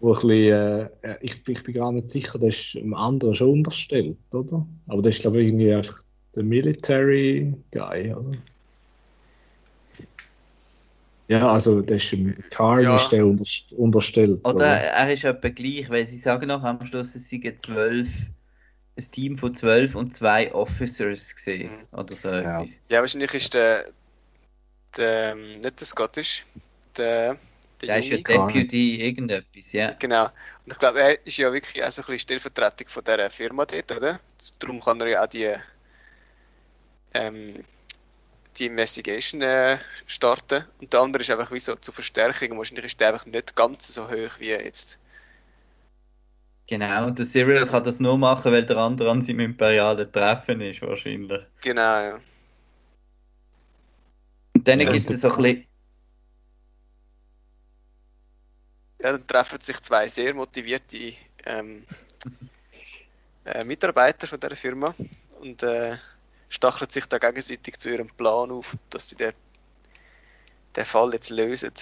[0.00, 3.50] Wo ein bisschen, äh, ich, ich bin gar nicht sicher, der ist dem anderen schon
[3.50, 4.66] unterstellt, oder?
[4.86, 6.03] Aber der ist, glaube ich, irgendwie einfach
[6.34, 8.36] der Military Guy, oder?
[11.28, 12.96] Ja, also das ist dem Karn Ja.
[12.96, 14.44] ist der unterst unterstellt.
[14.44, 18.08] Oder er ist etwa gleich, weil sie sagen noch am Schluss, es seien zwölf,
[18.96, 21.70] ein Team von zwölf und zwei Officers gesehen.
[21.70, 21.98] Mhm.
[21.98, 22.60] Oder so Ja.
[22.60, 22.80] etwas.
[22.90, 23.84] Ja, wahrscheinlich ist der,
[24.96, 26.44] der ähm, nicht der Scottish,
[26.96, 27.36] der,
[27.80, 28.16] der Der ist ja.
[28.18, 29.92] Deputy irgendetwas, ja.
[29.94, 30.24] Genau.
[30.26, 33.66] Und ich glaube, er ist ja wirklich auch so ein bisschen Stellvertretung von dieser Firma
[33.66, 34.20] dort, oder?
[34.58, 35.52] Darum kann er ja auch die,
[37.14, 37.64] ähm,
[38.58, 40.64] die Investigation äh, starten.
[40.80, 42.52] Und der andere ist einfach wie so zur Verstärkung.
[42.52, 44.98] Und wahrscheinlich ist der einfach nicht ganz so hoch wie jetzt.
[46.66, 50.82] Genau, der Cyril kann das nur machen, weil der andere an seinem imperialen Treffen ist,
[50.82, 51.40] wahrscheinlich.
[51.60, 52.20] Genau, ja.
[54.56, 55.66] Und dann Ja, gibt es so ein bisschen,
[59.00, 61.12] Ja, dann treffen sich zwei sehr motivierte
[61.46, 61.86] ähm,
[63.44, 64.94] äh, Mitarbeiter von dieser Firma
[65.40, 65.96] und äh,
[66.54, 69.32] stacheln sich da gegenseitig zu ihrem Plan auf, dass sie den,
[70.76, 71.72] den Fall jetzt lösen.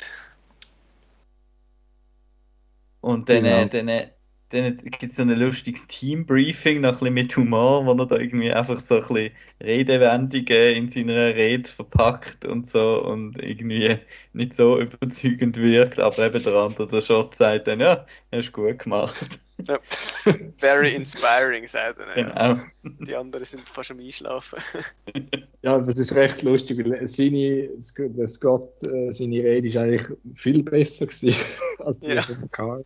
[3.00, 3.46] und dann, Genau.
[3.46, 4.10] äh, dann, äh,
[4.50, 8.16] dann gibt es so ein lustiges Teambriefing, noch ein bisschen mit Humor, wo er da
[8.18, 13.98] irgendwie einfach so ein bisschen Redewendungen in seiner Rede verpackt und so und irgendwie
[14.32, 18.78] nicht so überzeugend wirkt, aber eben der andere, der Schott, sagt dann, ja, hast gut
[18.80, 19.40] gemacht.
[20.58, 22.18] Very inspiring, sagt er.
[22.18, 22.52] Ja.
[22.54, 22.64] Genau.
[23.06, 24.58] Die anderen sind fast am Einschlafen.
[25.64, 30.02] Ja, das ist recht lustig, weil seine, der Scott, äh, seine Rede ist eigentlich
[30.34, 31.36] viel besser gewesen
[31.78, 32.22] als die Ja.
[32.22, 32.84] von Karl.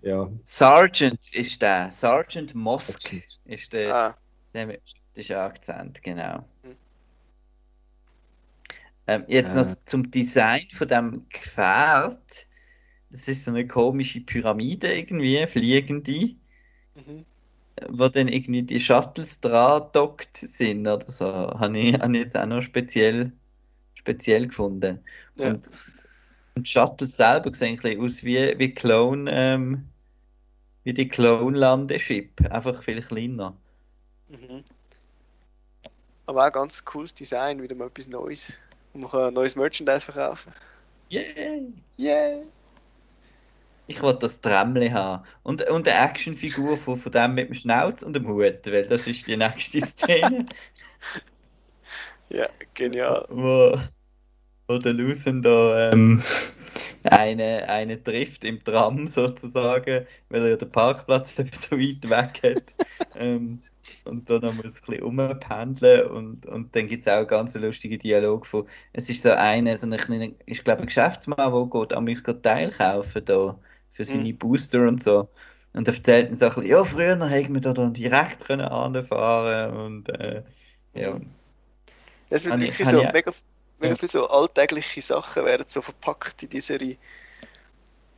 [0.00, 3.12] Ja, Sergeant ist der, Sergeant Mosk
[3.44, 4.16] ist der, Ah,
[4.54, 4.80] der mit
[5.30, 6.48] Akzent, genau.
[6.62, 6.76] Hm.
[9.06, 9.58] Ähm, jetzt Äh.
[9.58, 12.46] noch zum Design von dem Gefährt.
[13.12, 16.34] Das ist so eine komische Pyramide irgendwie, fliegende,
[16.94, 17.26] mhm.
[17.90, 21.26] wo dann irgendwie die Shuttles dran dockt sind oder so.
[21.26, 23.30] Habe ich, habe ich jetzt auch noch speziell,
[23.94, 24.98] speziell gefunden.
[25.36, 25.50] Ja.
[25.50, 25.70] Und,
[26.56, 29.88] und die Shuttles selber sehen ein bisschen aus wie, wie Clone, ähm,
[30.84, 33.54] wie die Clone-Landeship, einfach viel kleiner.
[34.30, 34.64] Mhm.
[36.24, 38.54] Aber auch ganz cooles Design, wieder mal etwas Neues.
[38.94, 40.54] Und man kann neues Merchandise verkaufen.
[41.10, 41.74] Yay!
[41.98, 42.42] Yeah!
[43.86, 45.24] Ich wollte das Trämmli haben.
[45.42, 49.06] Und, und eine Actionfigur von, von dem mit dem Schnauz und dem Hut, weil das
[49.06, 50.46] ist die nächste Szene,
[52.30, 53.26] Ja, genial.
[53.28, 53.78] wo,
[54.68, 56.22] wo der Luthen da ähm,
[57.04, 62.64] eine, eine trifft im Tram sozusagen, weil er ja den Parkplatz so weit weg hat.
[63.16, 63.60] ähm,
[64.04, 67.98] und dann muss ein bisschen rumpendeln und, und dann gibt es auch einen ganz lustigen
[67.98, 71.92] Dialog von, es ist so eine, so eine kleine, ich glaube ein Geschäftsmann, der geht,
[71.92, 73.58] am geht Teil kaufen da,
[73.92, 75.28] für seine Booster und so.
[75.74, 78.66] Und er erzählt dann so ein bisschen, ja, früher hätten wir da dann direkt können
[78.66, 80.42] anfahren und äh,
[80.94, 81.20] ja.
[82.30, 83.32] Es wird Habe ich- wirklich so ich- mega,
[83.78, 83.96] mega ja.
[83.96, 86.96] viele so alltägliche Sachen werden so verpackt in die Serie,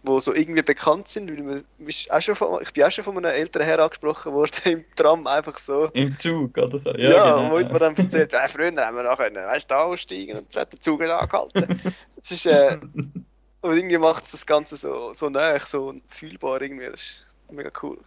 [0.02, 1.30] wo so irgendwie bekannt sind.
[1.30, 1.64] Weil man,
[2.10, 5.26] auch schon von, ich bin auch schon von einem älteren Herr angesprochen worden im Tram
[5.26, 5.86] einfach so.
[5.94, 6.90] Im Zug oder so.
[6.92, 7.50] Ja, Ja, genau.
[7.52, 10.52] wo man dann erzählt, äh, früher haben wir noch können, weißt du, da aussteigen und
[10.52, 11.80] so hat der Zug nicht angehalten.
[12.16, 12.78] Das ist, äh,
[13.64, 16.84] und irgendwie macht es das Ganze so, so nah, so fühlbar irgendwie.
[16.84, 17.98] Das ist mega cool.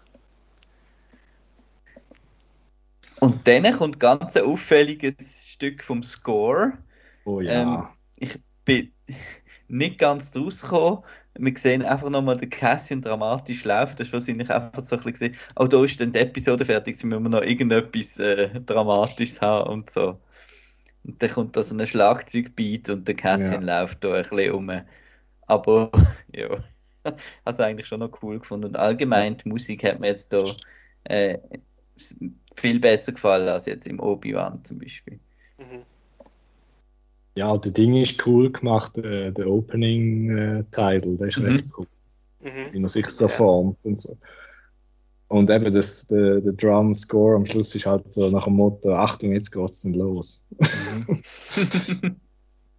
[3.20, 5.16] Und dann kommt ganz ein auffälliges
[5.54, 6.74] Stück vom Score.
[7.26, 7.62] oh ja.
[7.64, 7.88] Ähm,
[8.18, 8.92] ich bin
[9.68, 11.04] nicht ganz draus gekommen.
[11.34, 13.96] Wir sehen einfach nochmal den Cassian dramatisch laufen.
[13.98, 17.04] Das ist wahrscheinlich einfach so ein bisschen oh, da ist dann die Episode fertig, jetzt
[17.04, 20.20] müssen wir noch irgendetwas äh, Dramatisches haben und so.
[21.04, 24.82] Und dann kommt da so ein Schlagzeugbeat und der Cassian läuft da ein bisschen um.
[25.48, 25.92] Aber
[26.34, 26.64] ja,
[27.46, 28.68] also eigentlich schon noch cool gefunden.
[28.68, 30.44] Und allgemein die Musik hat mir jetzt da
[31.06, 31.38] äh,
[32.56, 35.20] viel besser gefallen als jetzt im Obi-Wan zum Beispiel.
[35.58, 35.84] Mhm.
[37.36, 41.46] ja, der Ding ist cool gemacht, äh, der Opening-Title, der ist Mhm.
[41.46, 41.88] recht cool,
[42.42, 42.74] Mhm.
[42.74, 43.30] wie er sich so Ja.
[43.30, 44.18] formt und so.
[45.30, 49.34] Und eben das, der, der Drum-Score am Schluss ist halt so nach dem Motto, Achtung,
[49.34, 50.48] jetzt geht's denn los.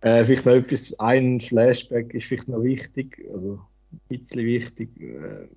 [0.00, 3.60] Äh, vielleicht noch etwas, ein Flashback ist vielleicht noch wichtig, also
[3.92, 4.88] ein bisschen wichtig.
[5.00, 5.48] Äh,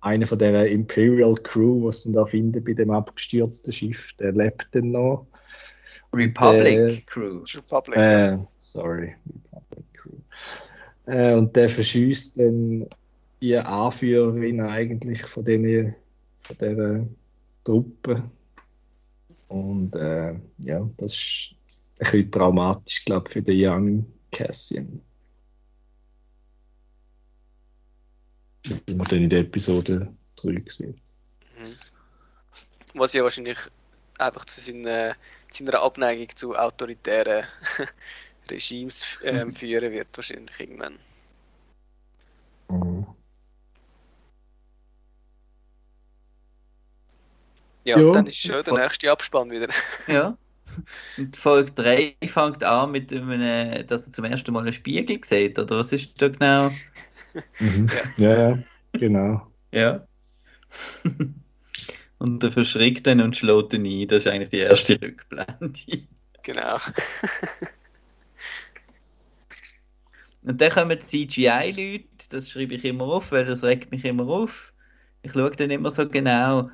[0.00, 4.68] einer von der Imperial Crew, was dann da finden bei dem abgestürzten Schiff, der lebt
[4.72, 5.26] dann noch.
[6.12, 7.44] Republic Äh, Crew.
[7.54, 7.96] Republic.
[7.96, 10.18] Äh, sorry, Republic Crew.
[11.06, 12.86] Äh, und der verschießt dann
[13.40, 15.94] die Anführerin eigentlich von den
[16.42, 17.06] von dieser
[17.64, 18.24] Truppe.
[19.48, 21.54] Und äh, ja, das ist
[22.02, 25.00] bisschen traumatisch, glaube ich, für den Young Cassian.
[28.64, 31.00] Wie wir dann in der Episode 3 gesehen.
[31.58, 31.76] Mhm.
[32.94, 33.58] Was ja wahrscheinlich
[34.18, 35.16] einfach zu seiner,
[35.50, 37.46] seiner Abneigung zu autoritären
[38.50, 40.98] Regimes ähm, führen wird, wahrscheinlich irgendwann.
[42.68, 43.06] Mhm.
[47.84, 48.12] Ja, Ja.
[48.12, 49.68] dann ist schon der nächste Abspann wieder.
[50.06, 50.36] Ja.
[51.16, 55.58] Und Folge 3 fängt an mit einem, dass er zum ersten Mal einen Spiegel sieht,
[55.58, 56.70] oder was ist da genau?
[57.58, 57.88] Mhm.
[58.16, 58.58] Ja, ja,
[58.92, 59.46] genau.
[59.72, 60.06] Ja.
[62.18, 64.08] Und er verschrickt dann und schlägt ihn ein.
[64.08, 65.80] Das ist eigentlich die erste Rückblende.
[66.42, 66.78] genau.
[70.42, 74.26] Und dann kommen die CGI-Leute, das schreibe ich immer auf, weil das regt mich immer
[74.26, 74.72] auf.
[75.22, 76.70] Ich schaue dann immer so genau.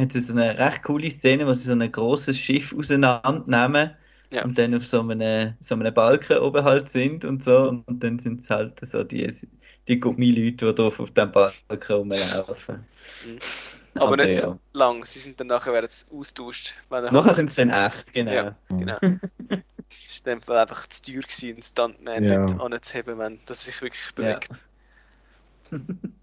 [0.00, 3.96] Hat so eine recht coole Szene, wo sie so ein großes Schiff auseinandernehmen
[4.30, 4.44] Ja.
[4.44, 7.68] und dann auf so einem, so einem Balken oben halt sind und so.
[7.86, 9.32] Und dann sind es halt so die,
[9.88, 12.86] die Gummileute, die drauf auf dem Balken rumlaufen.
[13.24, 13.38] Mhm.
[13.94, 14.40] Aber nicht ja.
[14.42, 15.04] so lang.
[15.04, 16.74] Sie sind dann nachher werden sie austauscht.
[16.90, 18.32] Er Nachher sind es dann echt, genau.
[18.32, 18.56] Ja.
[18.68, 18.98] Genau.
[20.06, 22.46] ist in dem Fall einfach zu teuer gewesen, einen Stuntman Ja.
[22.46, 24.38] dort anzuheben, wenn das sich wirklich Ja.
[24.40, 24.50] bewegt.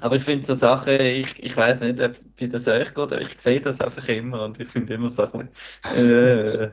[0.00, 3.20] Aber ich finde so Sachen, ich, ich weiß nicht, ob bei das euch geht, aber
[3.20, 5.48] ich sehe das einfach immer und ich finde immer Sachen.
[5.94, 6.70] Äh,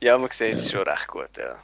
[0.00, 1.56] Ja, man sieht es schon recht gut, ja.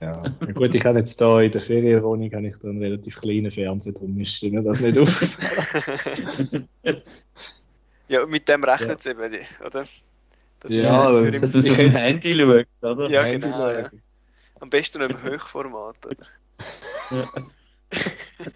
[0.00, 0.12] Ja.
[0.24, 3.50] Ja, Gut, ich habe jetzt da in der Ferienwohnung habe ich da einen relativ kleinen
[3.50, 6.68] Fernseher, darum ist mir das nicht aufgefallen.
[8.08, 9.86] Ja, und mit dem rechnet es eben, die- oder?
[10.60, 13.10] Das ist Ja, das- im- dass man auf dem hätte- Handy schaut, oder?
[13.10, 13.90] Ja, Handy genau, ja.
[14.60, 16.26] Am besten noch im Hochformat, oder?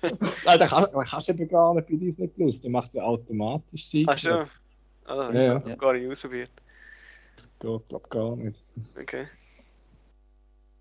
[0.45, 2.61] Nein, da kann- da kannst du eben gar nicht bei Disney Plus.
[2.61, 4.07] Du machst ja automatisch Sieg.
[4.11, 4.45] Ach schon.
[5.07, 5.67] Ah, Ja, ja.
[5.67, 6.51] ich gar nicht ausprobiert.
[7.37, 8.65] Das geht, glaube gar nicht.
[9.01, 9.27] Okay.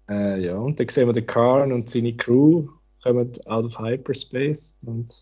[0.10, 2.68] Äh, ja, und dann sehen wir den Karn und seine Crew
[3.04, 5.14] kommen out of Hyperspace und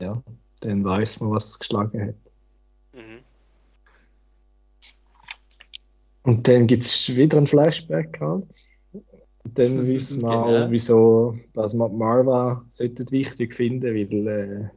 [0.00, 0.22] ja,
[0.60, 2.14] dann weiß man, was es geschlagen hat.
[2.92, 3.20] Mhm.
[6.22, 8.66] Und dann gibt es wieder ein Flashback halt.
[9.46, 10.66] Und dann wissen wir Genau.
[10.66, 12.64] auch, wieso dass man die Marva
[13.12, 14.68] wichtig finden, weil äh,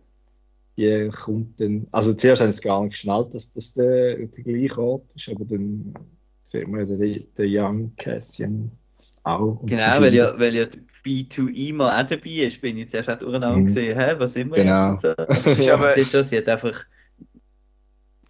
[0.78, 1.88] die kommt dann.
[1.91, 5.43] Also zuerst haben sie gar nicht geschnallt, dass das der, der gleiche Ort ist, aber
[5.45, 5.93] dann
[6.43, 8.72] sieht man ja den, den Young Cassian
[9.24, 9.59] auch.
[9.63, 10.65] Sie Genau, weil ja, weil ja
[11.03, 13.65] B2E mal auch dabei ist, bin ich zuerst auch durcheinander Mhm.
[13.65, 14.91] gesehen, hä, was sind wir Genau.
[14.91, 15.01] jetzt?
[15.01, 15.13] So.
[15.45, 16.86] Es ist aber, sie hat einfach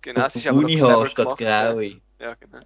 [0.01, 2.01] genau, es ist aber Unihaar statt graue.
[2.19, 2.59] Ja, genau.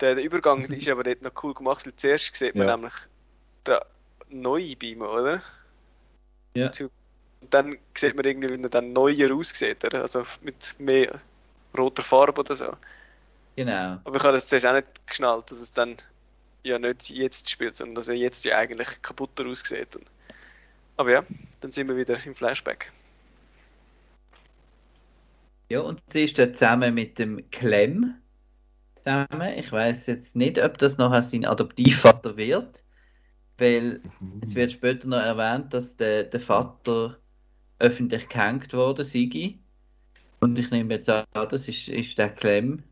[0.00, 2.76] Der, der Übergang ist aber dort noch cool gemacht, weil zuerst sieht man Ja.
[2.76, 2.94] nämlich
[3.66, 3.78] den
[4.30, 5.42] neuen Beamer, oder?
[6.54, 6.70] Ja.
[7.40, 10.02] Und dann sieht man irgendwie, wie er dann neuer aussieht, oder?
[10.02, 11.20] Also mit mehr
[11.76, 12.76] roter Farbe oder so.
[13.56, 14.04] Genau.
[14.04, 15.96] Aber ich habe das zuerst auch nicht geschnallt, dass es dann
[16.64, 19.98] ja nicht jetzt spielt, sondern dass er jetzt ja eigentlich kaputter aussieht.
[20.96, 21.24] Aber ja,
[21.60, 22.92] dann sind wir wieder im Flashback.
[25.70, 28.14] Ja, und sie ist dann zusammen mit dem Clem
[29.02, 29.52] zusammen.
[29.56, 32.84] Ich weiß jetzt nicht, ob das nachher sein Adoptivvater wird,
[33.58, 34.00] weil
[34.42, 37.18] es wird später noch erwähnt, dass der, der Vater
[37.78, 39.58] öffentlich gehängt wurde, Sigi.
[40.40, 42.82] Und ich nehme jetzt an, das ist, ist der Clem.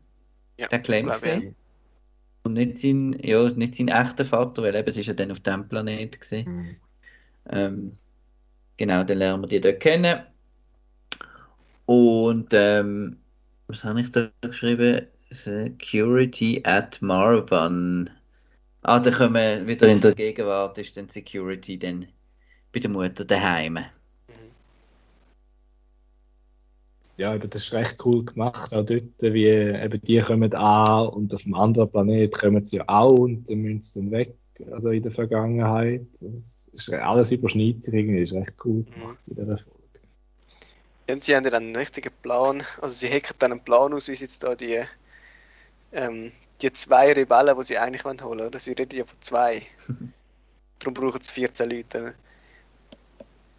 [0.57, 1.55] Ja, der Clem gewesen.
[2.43, 5.39] Und nicht sein, ja, nicht sein echter Vater, weil eben, es ist ja dann auf
[5.39, 6.45] dem Planet gewesen.
[6.51, 6.75] Mhm.
[7.49, 7.97] Ähm,
[8.77, 10.21] genau, dann lernen wir die dort kennen.
[11.85, 13.17] Und ähm,
[13.67, 15.07] was habe ich da geschrieben?
[15.31, 18.09] Security at Marvan.
[18.81, 22.07] Ah, dann kommen wir wieder in der Gegenwart, ist dann Security dann
[22.71, 23.79] bei der Mutter daheim.
[27.17, 31.33] Ja, aber das ist recht cool gemacht, auch dort, wie eben die kommen an und
[31.33, 34.37] auf dem anderen Planet kommen sie auch und dann müssen sie dann weg,
[34.71, 36.07] also in der Vergangenheit.
[36.13, 39.79] Das ist alles überschneidet sich irgendwie, das ist recht cool gemacht in dieser Folge.
[41.09, 43.93] Ja, und sie haben ja dann einen richtigen Plan, also sie hacken dann einen Plan
[43.93, 44.79] aus, wie sie jetzt da die,
[45.91, 46.31] ähm,
[46.61, 48.59] die zwei Rebellen, die sie eigentlich wollen holen, oder?
[48.59, 49.61] Sie reden ja von zwei.
[50.79, 52.13] Darum brauchen sie 14 Leute.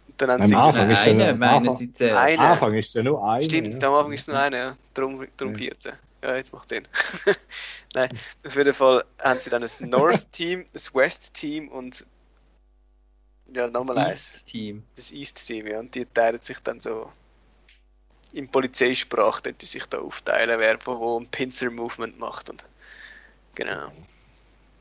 [0.07, 2.15] Und dann haben Am sie Anfang Nein, ist ja eine, noch- meinen Anfang- sie zuerst.
[2.17, 2.39] Eine.
[2.39, 3.43] Am Anfang ist ja nur eine.
[3.43, 4.75] Stimmt, am Anfang ist es nur einer, ja.
[4.93, 5.57] Darum, darum Ja.
[5.59, 5.93] vierte.
[6.23, 6.87] Ja, jetzt macht Sinn.
[7.95, 8.09] Nein,
[8.45, 12.05] auf jeden Fall haben sie dann ein North-Team, ein West-Team und
[13.53, 14.33] ja, nochmal Das eins.
[14.35, 14.83] East-Team.
[14.95, 15.79] Das East-Team, ja.
[15.79, 17.11] Und die teilen sich dann so
[18.33, 22.49] in Polizeisprache, die sich da aufteilen, wer wo, ein Pincer-Movement macht.
[22.49, 22.65] Und
[23.55, 23.91] genau.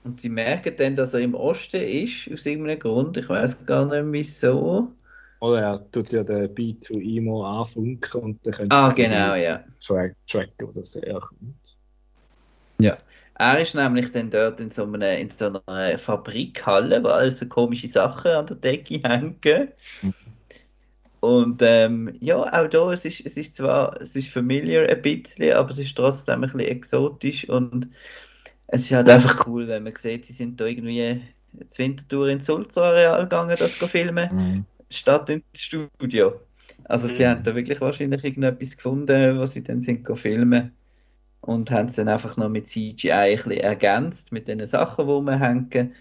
[0.05, 3.17] Und sie merken dann, dass er im Osten ist, aus irgendeinem Grund.
[3.17, 4.93] Ich weiß gar nicht wieso.
[5.41, 9.65] Oder er tut ja den B2 mal anfunken und dann können Ah, sie genau, ja.
[9.81, 11.55] track, tracken, wo das herkommt.
[13.41, 17.47] Er ist nämlich dann dort in so einer, in so einer Fabrikhalle, wo alles so
[17.47, 19.35] komische Sachen an der Decke hängen.
[21.21, 25.53] Und ähm, ja, auch da, es ist, es ist zwar, es ist familiar ein bisschen,
[25.53, 27.89] aber es ist trotzdem ein bisschen exotisch und
[28.69, 31.21] es ist halt einfach cool, wenn man sieht, sie sind da irgendwie
[31.69, 34.65] zur Wintertour ins Sulzer-Areal gegangen, das zu filmen, mhm.
[34.89, 36.41] statt ins Studio.
[36.85, 37.13] Also mhm.
[37.13, 40.73] sie haben da wirklich wahrscheinlich irgendetwas gefunden, was sie dann sind filmen
[41.41, 45.13] und haben es dann einfach noch mit CGI ein bisschen ergänzt, mit den Sachen, die
[45.13, 45.95] wir hängen.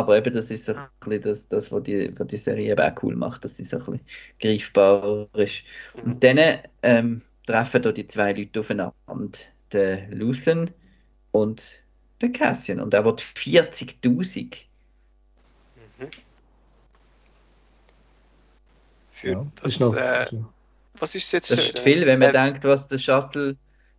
[0.00, 2.80] Aber eben, das ist so ein bisschen das, das was, die, was die Serie eben
[2.80, 4.00] auch cool macht, dass sie so ein bisschen
[4.40, 5.62] greifbar ist.
[5.94, 6.12] Mhm.
[6.12, 6.38] Und dann
[6.82, 8.92] ähm, treffen da die zwei Leute aufeinander,
[9.72, 10.70] der Luthen
[11.32, 11.84] und
[12.20, 12.80] der Cassian.
[12.80, 14.56] Und er wird 40.000.
[15.98, 16.10] Mhm.
[19.08, 20.26] Für ja, das, ist noch, äh,
[20.98, 21.50] was ist jetzt?
[21.50, 23.56] Das ist viel, wenn man äh, denkt, was der Shuttle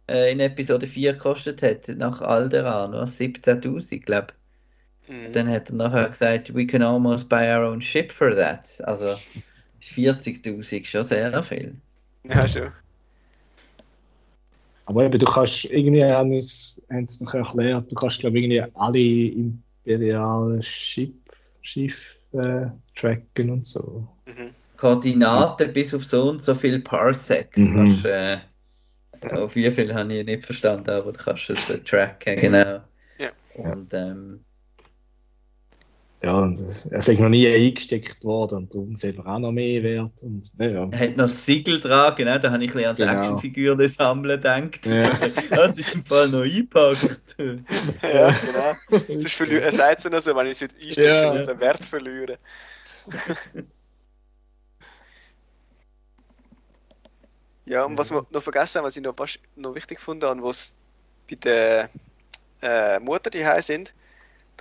[0.08, 4.34] äh, in Episode 4 gekostet hat, nach Alderan, was 17.000, glaube
[5.12, 5.32] mhm.
[5.32, 8.82] Dann hat er nachher gesagt, we can almost buy our own ship for that.
[8.84, 9.16] Also
[9.82, 11.76] 40.000 schon sehr viel.
[12.24, 12.72] Ja, schon.
[14.86, 18.46] Aber eben, du kannst irgendwie, haben es, haben es noch erklärt, du kannst, glaube ich,
[18.46, 19.52] irgendwie alle
[19.86, 21.14] imperialen Schiff,
[21.62, 24.08] Schiffe äh, tracken und so.
[24.26, 24.50] Mhm.
[24.78, 27.58] Koordinaten bis auf so und so viel Parsecs.
[27.58, 27.76] Mhm.
[27.76, 28.38] Kannst, äh,
[29.32, 32.82] auf wie viel habe ich nicht verstanden, aber du kannst es äh, tracken, genau.
[33.20, 33.30] Ja.
[33.54, 34.44] Und ähm,
[36.24, 39.82] ja, und er ist noch nie eingesteckt worden und darum sehen wir auch noch mehr
[39.82, 40.22] Wert.
[40.22, 40.88] Und, ja.
[40.92, 43.14] Er hat noch Siegel dran, genau, da habe ich ein bisschen ans genau.
[43.14, 44.86] Actionfiguren sammeln gedacht.
[44.86, 45.12] Ja.
[45.50, 47.36] Das ist im Fall noch eingepackt.
[48.04, 49.06] ja, genau.
[49.08, 51.34] Sonst verliere, er sagt es noch so, wenn ich es einstecke, ja.
[51.34, 52.38] muss er Wert verlieren.
[57.66, 60.44] Ja, und was wir noch vergessen haben, was ich noch, fast noch wichtig fand, und
[60.44, 60.76] was
[61.30, 61.90] bei der
[62.62, 63.94] äh, Mutter die sind,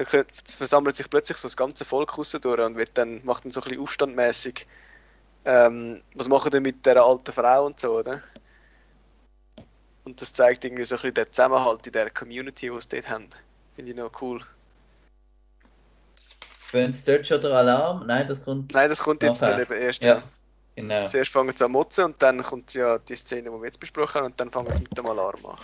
[0.04, 0.24] da
[0.56, 3.60] versammelt sich plötzlich so das ganze Volk raus durch und wird dann, macht dann so
[3.60, 4.66] ein bisschen aufstandmäßig.
[5.44, 8.22] Ähm, was machen die mit der alten Frau und so, oder?
[10.04, 13.08] Und das zeigt irgendwie so ein bisschen den Zusammenhalt in der Community, die sie dort
[13.08, 13.28] haben.
[13.74, 14.40] Finde ich noch cool.
[16.72, 18.06] Wenn es dort schon der Alarm?
[18.06, 18.72] Nein, das kommt.
[18.72, 20.02] Nein, das kommt jetzt dann eben erst.
[20.02, 20.22] Ja.
[20.76, 21.06] Genau.
[21.06, 24.20] Zuerst fangen sie an motzen und dann kommt ja die Szene, die wir jetzt besprochen
[24.20, 25.56] haben, und dann fangen sie mit dem Alarm an.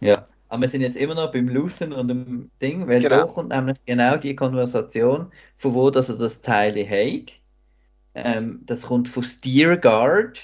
[0.00, 3.20] Ja, aber wir sind jetzt immer noch beim Luthen und dem Ding, weil genau.
[3.20, 7.32] da kommt nämlich genau die Konversation, von wo dass er das Teil hat.
[8.14, 10.40] Ähm, das kommt von Steerguard.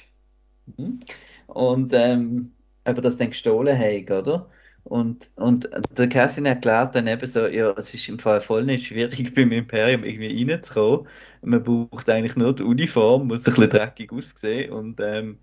[0.77, 1.01] Mhm.
[1.49, 2.53] Und ähm,
[2.85, 4.49] aber das dann gestohlen hat, oder?
[4.85, 8.87] Und, und der Cassian erklärt dann eben so, ja, es ist im Fall voll nicht
[8.87, 11.09] schwierig, beim Imperium irgendwie reinzukommen.
[11.43, 15.41] Man braucht eigentlich nur die Uniform, muss ein bisschen dreckig aussehen und ähm,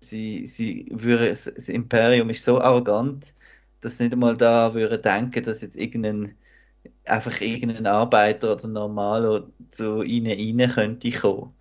[0.00, 3.34] sie, sie würde, das Imperium ist so arrogant,
[3.82, 6.34] dass sie nicht einmal da würde denken, dass jetzt irgendein
[7.04, 11.54] einfach irgendein Arbeiter oder Normaler zu ihnen rein könnte kommen.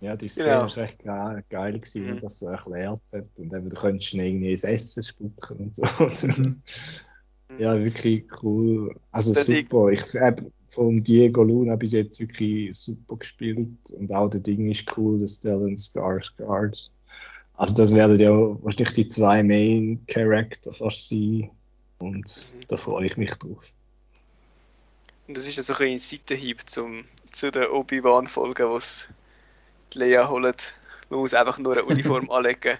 [0.00, 0.60] Ja, die Szene genau.
[0.60, 2.18] war echt geil, geil gewesen, mhm.
[2.20, 3.26] das so erklärt hat.
[3.36, 5.84] Und eben, du könntest irgendwie ins Essen spucken und so.
[7.58, 8.94] Ja, wirklich cool.
[9.10, 9.88] Also das super.
[9.88, 13.68] Ich, eben, von Diego Luna bis jetzt wirklich super gespielt.
[13.90, 16.90] Und auch der Ding ist cool, das Stellan Skarsgård.
[17.60, 21.50] Also das werden ja wahrscheinlich die zwei Main Character fast sein.
[21.98, 22.60] Und mhm.
[22.68, 23.62] da freue ich mich drauf.
[25.28, 29.08] Und das ist ja so ein Seitenhieb zum, zu der Obi-Wan-Folge, wo es
[29.92, 30.54] die Lea holen.
[31.10, 32.78] Man muss einfach nur eine Uniform anlegen,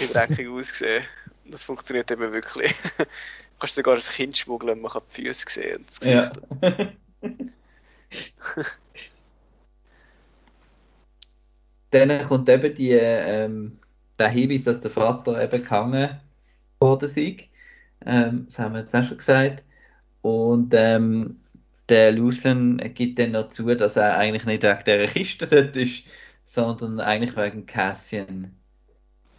[0.00, 1.04] ein dreckig aussehen.
[1.44, 2.74] Das funktioniert eben wirklich.
[2.98, 3.04] du
[3.60, 6.40] kannst sogar ein Kind schmuggeln und man kann die Füße sehen und das Gesicht.
[6.60, 6.72] Ja.
[11.92, 13.78] Dann kommt eben die, ähm,
[14.18, 16.20] der Hinweis, dass der Vater eben gehangen
[16.80, 17.48] worden sei.
[18.04, 19.64] Ähm, das haben wir jetzt auch schon gesagt.
[20.22, 21.40] Und ähm,
[21.88, 26.04] der Lucian gibt dann noch zu, dass er eigentlich nicht wegen dieser Kiste dort ist,
[26.44, 28.54] sondern eigentlich wegen Cassian.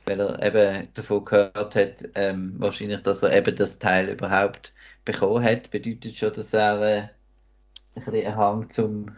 [0.06, 4.74] Weil er eben davon gehört hat, ähm, wahrscheinlich, dass er eben das Teil überhaupt
[5.06, 7.10] bekommen hat, bedeutet schon, dass er äh, ein
[7.96, 9.12] bisschen einen Hang zum,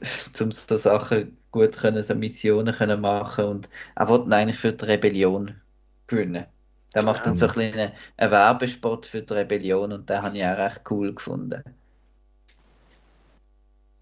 [0.32, 4.84] zum so Sachen gut können, so Missionen können machen und er wollte eigentlich für die
[4.84, 5.60] Rebellion
[6.06, 6.46] gewinnen.
[6.94, 10.44] Der macht dann so ein bisschen einen Werbespot für die Rebellion und den habe ich
[10.44, 11.62] auch recht cool gefunden.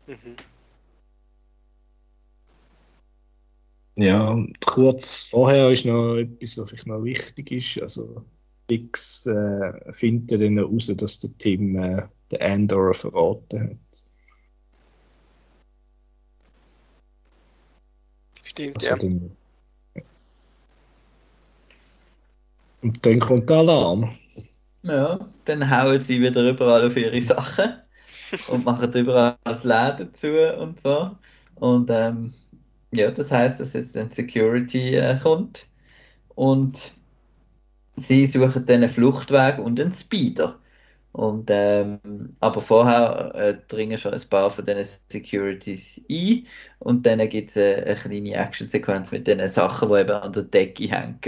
[0.06, 0.36] Mhm.
[3.96, 4.36] Ja,
[4.66, 7.80] kurz vorher ist noch etwas, was vielleicht noch wichtig ist.
[7.80, 8.24] Also,
[8.68, 13.76] X äh, findet dann heraus, dass der Tim äh, den Andor verraten hat.
[18.54, 18.96] Stimmt, also ja.
[18.96, 19.30] Dann,
[22.82, 24.16] und dann kommt der Alarm.
[24.82, 27.84] Ja, dann hauen sie wieder überall auf ihre Sachen.
[28.48, 31.10] und machen überall die Läden zu und so.
[31.56, 32.32] Und ähm,
[32.92, 35.66] ja, das heißt, dass jetzt ein Security äh, kommt
[36.34, 36.92] und
[37.96, 40.58] sie suchen dann einen Fluchtweg und einen Speeder.
[41.14, 42.00] Und, ähm,
[42.40, 46.44] aber vorher äh, dringen schon ein paar von diesen Securities ein
[46.80, 50.42] und dann gibt es eine, eine, kleine Actionsequenz mit den Sachen, die eben an der
[50.42, 51.20] Decke hängen.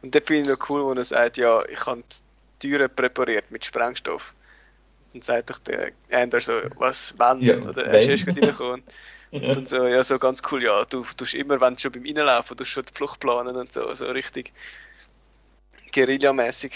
[0.00, 2.02] Und da finde ich noch cool, wo er sagt, ja, ich habe
[2.60, 4.32] die Türen präpariert mit Sprengstoff.
[5.12, 7.42] Und sagt doch der Ender so, was, wann?
[7.42, 8.82] Ja, Oder er ist erst gerade reingekommen.
[9.32, 12.04] Und dann so, ja, so ganz cool, ja, du tust immer, wenn du schon beim
[12.04, 14.54] Reinlaufen, du schon die Flucht planen und so, so richtig
[15.92, 16.72] Guerilla-mäßig.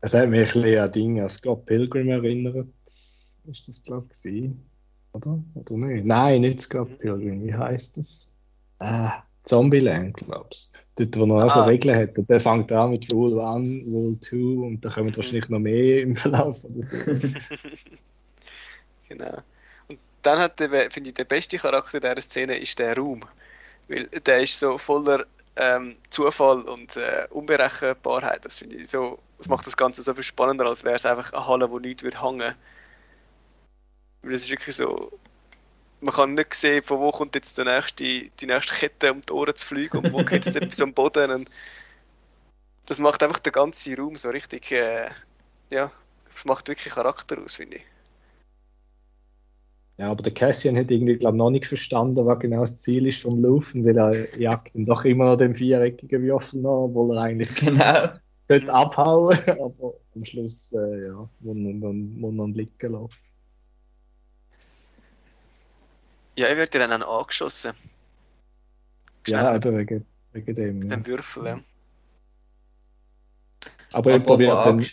[0.00, 2.68] Es hat mich ein bisschen an Dinge an Scott Pilgrim erinnert.
[2.86, 4.50] Ist das, glaube ich,
[5.12, 5.38] Oder?
[5.54, 6.04] Oder nicht?
[6.04, 7.44] Nein, nicht Scott Pilgrim.
[7.44, 8.30] Wie heißt das?
[8.78, 10.70] Ah, Zombieland, glaube ich.
[10.96, 11.64] Dort, wo er auch so ah.
[11.64, 12.28] Regeln hat.
[12.28, 14.36] Der fängt an mit Rule 1, Rule 2
[14.66, 16.96] und da kommen wahrscheinlich noch mehr im Verlauf oder so.
[19.08, 19.38] genau.
[19.88, 23.20] Und dann hat der, finde ich, der beste Charakter dieser Szene ist der Raum.
[23.88, 25.24] Weil der ist so voller
[25.56, 28.44] ähm, Zufall und äh, Unberechenbarkeit.
[28.44, 31.32] Das finde ich so, das macht das Ganze so viel spannender, als wäre es einfach
[31.32, 32.54] eine Halle, wo nichts wird hängen.
[34.22, 35.12] Weil es ist wirklich so,
[36.00, 39.32] man kann nicht sehen, von wo kommt jetzt die nächste, die nächste Kette um die
[39.32, 41.30] Ohren zu fliegen und wo geht jetzt etwas am Boden.
[41.30, 41.50] Und
[42.86, 45.10] das macht einfach den ganzen Raum so richtig, äh,
[45.70, 45.90] ja,
[46.32, 47.84] das macht wirklich Charakter aus, finde ich.
[49.98, 53.22] Ja, aber der Cassian hat irgendwie, glaube noch nicht verstanden, was genau das Ziel ist
[53.22, 57.22] vom Laufen, weil er jagt dann doch immer noch den viereckigen Würfel nach, obwohl er
[57.22, 58.08] eigentlich genau.
[58.46, 63.14] sollte abhauen, aber am Schluss, äh, ja, muss man, muss man liegen lassen.
[66.38, 67.72] Ja, er wird ja dann auch angeschossen.
[69.26, 69.40] Schnell.
[69.40, 70.82] Ja, eben wegen, wegen dem.
[70.82, 70.96] Ja.
[70.96, 71.60] Dem Würfel, ja.
[73.92, 74.84] Aber er probiert dann.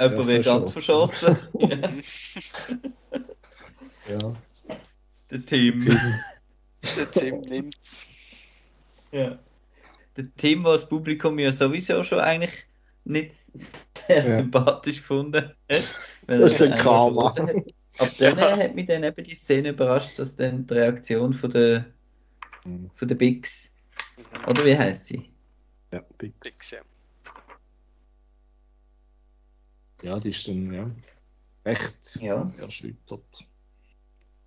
[0.00, 1.38] Jemand wird ganz verschossen.
[4.08, 4.34] Ja.
[5.30, 5.98] Der Tim.
[6.96, 8.06] Der Tim nimmt's.
[9.10, 9.38] Ja.
[10.16, 12.66] Der Tim, was das Publikum ja sowieso schon eigentlich
[13.04, 13.34] nicht
[14.06, 14.36] sehr ja.
[14.36, 15.84] sympathisch gefunden hat.
[16.26, 17.28] Das ist ein Karma.
[17.98, 18.56] Ab dann ja.
[18.58, 21.86] hat mich dann eben die Szene überrascht, dass dann die Reaktion von der,
[22.94, 23.74] von der Bix,
[24.46, 25.30] oder wie heißt sie?
[25.92, 26.34] Ja, Bix.
[26.40, 26.80] Bix ja.
[30.02, 30.90] ja, die ist dann ja,
[31.64, 32.52] echt ja.
[32.58, 33.46] erschüttert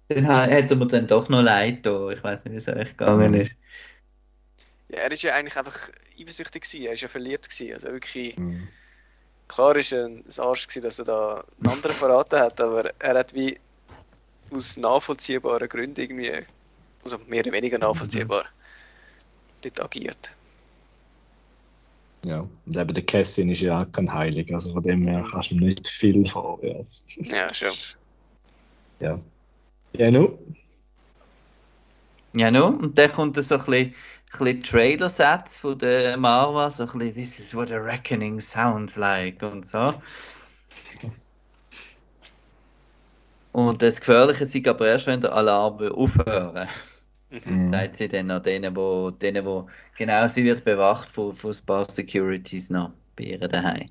[0.10, 2.10] dann hätte mir dann doch noch leid da.
[2.10, 3.52] Ich weiß nicht, wie es euch gegangen ist.
[4.90, 5.90] Ja, er ist ja eigentlich einfach
[6.20, 6.86] eifersüchtig gewesen.
[6.86, 7.74] Er ist ja verliebt gewesen.
[7.74, 8.38] Also wirklich.
[8.38, 8.68] Mhm.
[9.48, 13.18] Klar ist er ein Arsch gewesen, dass er da einen anderen verraten hat, aber er
[13.18, 13.58] hat wie
[14.52, 16.32] aus nachvollziehbaren Gründen irgendwie,
[17.04, 19.62] also mehr oder weniger nachvollziehbar, mhm.
[19.64, 20.36] dort agiert.
[22.26, 25.52] Ja, und eben der Kessin ist ja auch kein Heilig, also von dem her kannst
[25.52, 26.86] du nicht viel vorwerfen.
[27.24, 27.74] Ja, schon.
[29.00, 29.20] Ja.
[29.94, 30.40] Ja, no.
[32.36, 32.68] Ja, no.
[32.68, 33.96] Und dann kommt so ein bisschen,
[34.32, 39.42] bisschen Trailer-Satz von der Marva, so ein bisschen This is what a reckoning sounds like
[39.42, 39.94] und so.
[43.52, 46.70] Und das Gefährliche ist aber erst, wenn der Alarm aufhören.
[47.46, 47.68] Mhm.
[47.72, 49.68] Sagt sie dann an denen, wo, denen, wo
[49.98, 53.90] genau sie wird bewacht von, von ein paar Securities noch bei ihr daheim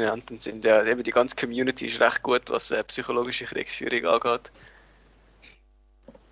[0.00, 0.64] genannt sind.
[0.64, 4.52] Ja, eben die ganze Community ist recht gut, was äh, psychologische Kriegsführung angeht.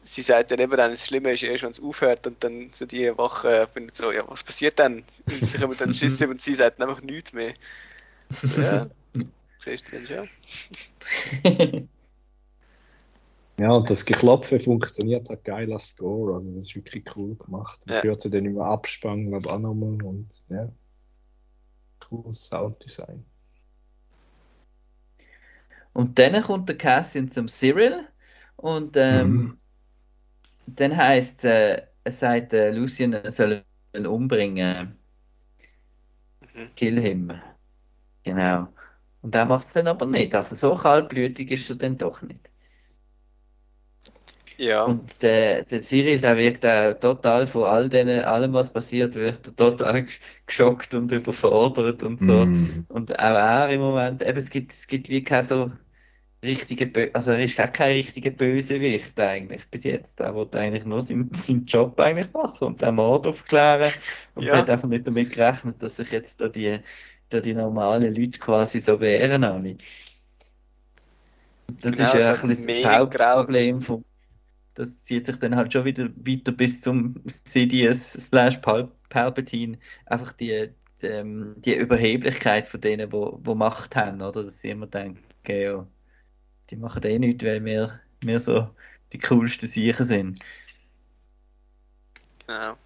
[0.02, 3.16] Sie sagt dann eben, das Schlimme ist erst, wenn es aufhört und dann so die
[3.16, 5.04] Wache finden so, ja, was passiert dann?
[5.26, 7.54] Und sie kommen dann Schüsse und sie sagt einfach nichts mehr.
[8.42, 8.86] So, ja,
[9.60, 10.28] siehst du dann
[11.42, 11.88] schon.
[13.56, 17.86] Ja, und das Geklopfe funktioniert hat geil als Score, also das ist wirklich cool gemacht.
[17.86, 18.02] Man ja.
[18.02, 20.68] hört sie dann immer abspannen, aber auch nochmal und ja,
[22.00, 23.24] cooles Sounddesign.
[25.94, 28.06] Und dann kommt der Cassian zum Cyril
[28.56, 29.58] und ähm, mhm.
[30.66, 33.64] dann heißt äh, er sagt äh, Lucian, er soll
[33.96, 34.98] ihn umbringen.
[36.40, 36.74] Mhm.
[36.76, 37.32] Kill him.
[38.24, 38.68] Genau.
[39.22, 40.34] Und er macht es dann aber nicht.
[40.34, 42.50] Also so kaltblütig ist er dann doch nicht.
[44.56, 44.84] Ja.
[44.84, 49.46] Und der, der Cyril, der wirkt auch total von all denen, allem, was passiert, wird
[49.46, 50.06] er total
[50.46, 52.46] geschockt und überfordert und so.
[52.46, 52.86] Mm.
[52.88, 55.72] Und auch er im Moment, eben, es gibt, es gibt wie kein so
[56.44, 60.20] richtige, Bö also er ist gar kein richtiger Bösewicht eigentlich bis jetzt.
[60.20, 63.92] Er wollte eigentlich nur seinen, seinen Job eigentlich machen und den Mord aufklären
[64.34, 64.58] und ja.
[64.58, 66.78] hat einfach nicht damit gerechnet, dass sich jetzt da die,
[67.30, 69.76] da die normalen Leute quasi so wehren alle.
[71.80, 74.04] Das genau, ist ja ein das Hauptproblem von
[74.74, 79.78] das zieht sich dann halt schon wieder weiter bis zum Sidious slash Pal Palpatine.
[80.06, 80.70] Einfach die,
[81.00, 84.42] die, ähm, die Überheblichkeit von denen, wo, wo Macht haben, oder?
[84.42, 85.86] Dass sie immer denken, okay, ja,
[86.70, 88.68] die machen eh nichts, weil wir, wir so
[89.12, 90.40] die coolsten Siechen sind.
[92.46, 92.76] Genau.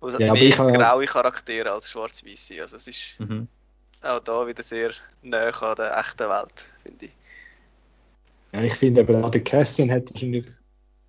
[0.00, 2.60] Also Ja, aber mehr graue Charaktere als schwarz-weiße.
[2.60, 3.48] Also es ist Mhm.
[4.02, 4.90] auch da wieder sehr
[5.22, 7.12] näher an der echten Welt, finde ich.
[8.52, 10.46] Ja, ich finde eben auch der Cassian hat wahrscheinlich,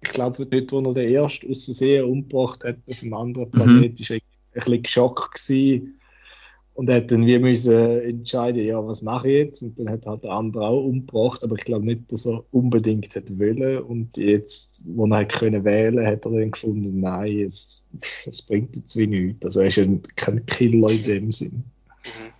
[0.01, 3.99] ich glaube, dort, wo er den ersten aus Versehen umgebracht hat auf einem anderen Planet,
[3.99, 4.21] ist er ein
[4.53, 6.00] bisschen geschockt gewesen
[6.81, 9.61] und hat dann wie müssen entscheiden, ja, was mache ich jetzt?
[9.61, 13.13] Und dann hat halt der andere auch umgebracht, aber ich glaube nicht, dass er unbedingt
[13.13, 17.85] hätte wollen und jetzt, wo er hat können wählen, hat er dann gefunden, nein, es,
[18.25, 19.45] es bringt jetzt wie nichts.
[19.45, 21.65] Also er ist ja kein Killer in dem Sinn.
[22.03, 22.31] Mhm.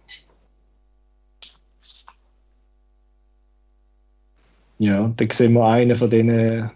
[4.80, 6.72] Ja, und dann sehen wir einen von diesen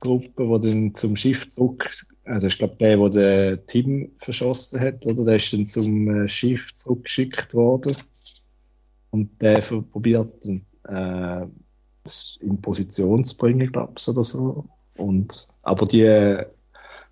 [0.00, 1.88] Gruppen, die dann zum Schiff zurück,
[2.34, 5.24] das ist glaube der, der den Tim verschossen hat, oder?
[5.24, 7.96] Der ist dann zum äh, Schiff zurückgeschickt worden.
[9.10, 10.46] Und der probiert
[10.88, 11.46] äh,
[12.04, 14.66] es in Position zu bringen, glaube ich, oder so.
[14.96, 16.38] Und, aber die,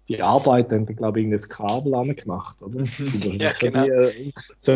[0.08, 2.84] die Arbeit haben dann, glaube ich, irgendein Kabel angemacht, oder?
[3.38, 3.86] Ja, genau.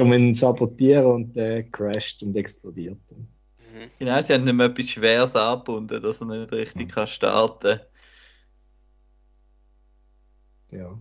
[0.01, 2.99] um ihn zu sabotieren und der crasht und explodiert.
[3.11, 3.91] Mhm.
[3.99, 7.81] Genau, sie haben ihm etwas Schweres angebunden, dass er nicht richtig kann starten kann.
[10.73, 10.99] Ja.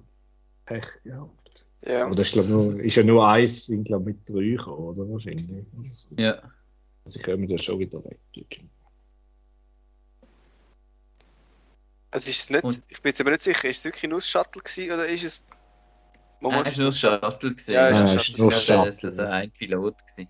[0.66, 1.66] Pech gehabt.
[1.86, 2.06] Ja.
[2.06, 5.10] Aber das ist, glaub, nur, ist ja nur eins, sind glaube mit drei gekommen, oder?
[5.10, 5.66] Wahrscheinlich.
[5.78, 6.42] Also, Ja.
[7.06, 8.20] Sie kommen ja schon wieder weg.
[12.12, 14.20] Also ist es nicht, Und- ich bin jetzt aber nicht sicher, ist es wirklich nur
[14.20, 15.46] das Shuttle gewesen oder ist es.
[16.42, 17.50] Man Nein, muss- es war nur das Shuttle.
[17.52, 17.72] Gewesen.
[17.72, 19.10] Ja, es es nur war das ja, Shuttle.
[19.10, 19.96] also ein Pilot.
[20.00, 20.30] Gewesen.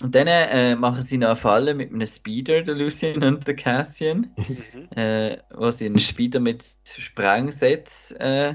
[0.00, 3.56] Und dann äh, machen sie noch eine Falle mit einem Speeder, der Lucien und der
[3.56, 4.88] Cassian, Mhm.
[4.96, 8.54] äh, wo sie einen Speeder mit Sprengsatz äh,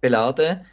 [0.00, 0.66] beladen.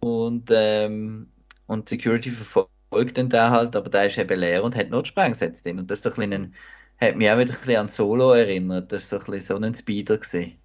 [0.00, 1.32] Und, ähm,
[1.66, 5.08] und Security verfolgt dann den halt, aber der ist eben leer und hat nur die
[5.08, 5.78] Sprengsätze drin.
[5.80, 6.54] Und das ist so ein bisschen ein,
[7.00, 8.92] hat mich auch wieder ein bisschen an Solo erinnert.
[8.92, 10.18] Das war so ein bisschen so ein Speeder.
[10.18, 10.58] Gewesen.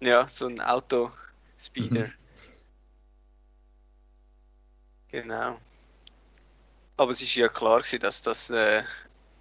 [0.00, 2.08] Ja, so ein Autospeeder.
[2.08, 2.12] Mhm.
[5.12, 5.56] Genau.
[6.96, 8.82] Aber es ist ja klar gewesen, dass das äh,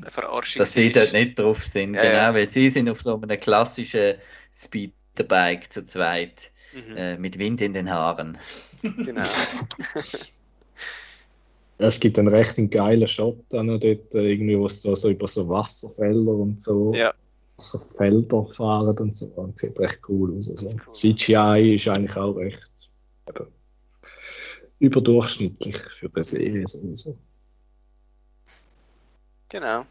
[0.01, 2.33] eine Verarschung Dass sie dort nicht drauf sind, Ja, genau, ja.
[2.33, 4.15] weil sie sind auf so einem klassischen
[4.53, 6.95] Speederbike zu zweit, Mhm.
[6.97, 8.37] äh, mit Wind in den Haaren.
[8.81, 9.27] Genau.
[11.77, 15.27] Es gibt einen recht geilen Shot dann dort, äh, irgendwie, wo es so, so über
[15.27, 17.11] so Wasserfelder und so Ja.
[17.57, 19.25] Wasserfelder fahren und so.
[19.35, 20.47] Und sieht recht cool aus.
[20.49, 20.93] Also, Cool.
[20.93, 22.69] CGI ist eigentlich auch recht
[23.27, 23.47] eben,
[24.81, 27.17] überdurchschnittlich für eine Serie sowieso.
[29.49, 29.85] Genau.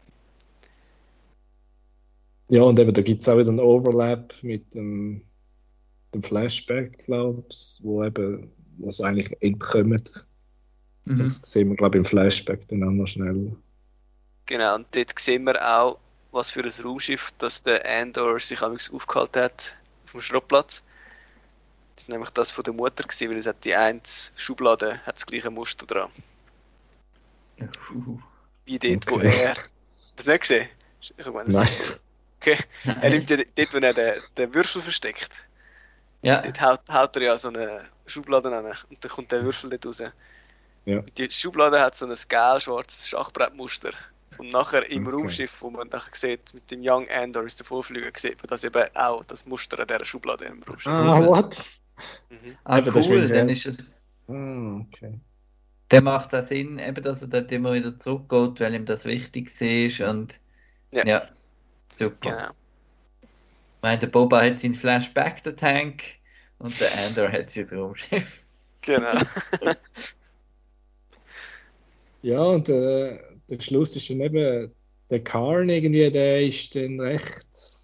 [2.49, 5.21] Ja, und eben, da gibt es auch wieder einen Overlap mit dem,
[6.13, 10.27] dem Flashback, glaube ich, wo eben, wo es eigentlich entkommt.
[11.05, 11.19] Mhm.
[11.19, 13.55] Das sehen wir, glaube ich, im Flashback dann auch noch schnell.
[14.47, 14.75] Genau.
[14.75, 15.99] Und dort sehen wir auch,
[16.31, 20.83] was für ein Raumschiff das der Andor sich amigs aufgehalten hat auf dem Schrottplatz.
[21.95, 24.01] Das war nämlich das von der Mutter, gewesen, weil es hat die eine
[24.35, 26.11] Schublade hat das gleiche Muster dran.
[27.93, 28.17] Uh,
[28.65, 29.29] Wie dort, wo Okay.
[29.29, 29.49] er.
[29.49, 30.69] Hast du das nicht gesehen?
[31.17, 31.67] Ich meine, das Nein.
[32.39, 32.57] Okay.
[33.01, 35.47] Er nimmt ja dort, wo er den, den Würfel versteckt.
[36.21, 39.69] ja, Dort haut, haut er ja so eine Schublade an und dann kommt der Würfel
[39.69, 40.03] dort raus.
[40.85, 40.99] Ja.
[40.99, 43.91] Und Die Schublade hat so ein gel-schwarzes Schachbrettmuster.
[44.37, 45.15] Und nachher im Okay.
[45.15, 49.23] Raumschiff, wo man nachher sieht, mit dem Young Andor davonfliegen, sieht man das eben auch,
[49.25, 50.87] das Muster an dieser Schublade im Raumschiff.
[50.93, 51.57] Ah, what?
[52.29, 52.57] Mhm.
[52.63, 53.93] ah, das ist cool, wieder- dann ist es,
[54.27, 55.19] Ah, okay.
[55.89, 59.49] dann macht das Sinn, eben, dass er dort immer wieder zurückgeht, weil ihm das wichtig
[59.61, 60.39] ist und
[60.91, 61.05] Ja.
[61.05, 61.29] ja,
[61.91, 62.29] super.
[62.31, 62.49] Genau.
[62.51, 66.03] Ich meine, der Boba hat seinen Flashback, der Tank,
[66.59, 68.45] und der Andor hat sein Raumschiff.
[68.83, 69.11] Genau.
[72.21, 73.19] Ja, und äh,
[73.49, 74.71] der Schluss ist dann eben,
[75.09, 77.80] der Karn irgendwie, der ist dann recht.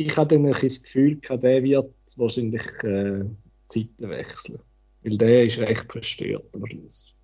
[0.00, 3.24] Ich hatte dann ein das Gefühl, gehabt, der wird wahrscheinlich äh,
[3.68, 4.60] Zeiten wechseln.
[5.02, 7.18] Weil der ist recht verstört am Schluss.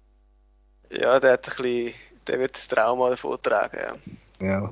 [0.91, 1.95] Ja, der hat ein bisschen,
[2.27, 3.93] der wird das Trauma davon tragen, ja.
[4.45, 4.71] Ja.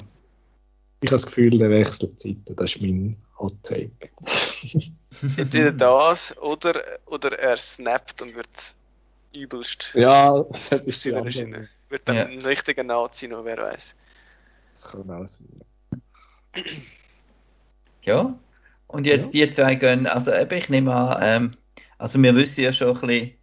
[1.01, 2.57] Ich habe das Gefühl, der wechselt Zeiten.
[2.57, 4.11] Das ist mein Hot Take.
[5.37, 8.49] Entweder das oder, oder er snappt und wird
[9.33, 9.93] übelst.
[9.95, 11.39] ja, das hat anders.
[11.41, 11.69] rein.
[11.89, 12.25] Wird dann Ja.
[12.27, 13.95] ein richtiger Nazi noch, wer weiß.
[14.75, 15.63] Das kann auch sein.
[18.05, 18.39] Ja,
[18.89, 21.51] und jetzt die zwei gehen, also eben, ich nehme an, ähm,
[21.99, 23.39] also wir wissen ja schon ein bisschen,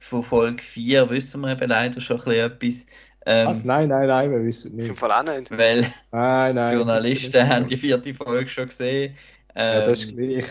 [0.00, 2.24] von Folge 4 wissen wir eben leider schon ein
[2.58, 2.86] bisschen etwas,
[3.26, 3.64] ähm, Was?
[3.64, 4.96] Nein, nein, nein, wir wissen Im nicht.
[4.96, 5.50] Fall auch nicht.
[5.50, 6.74] weil Nein, nein.
[6.74, 9.16] Journalisten haben die vierte Folge schon gesehen.
[9.70, 10.46] Ja, das ist Ähm, gleich.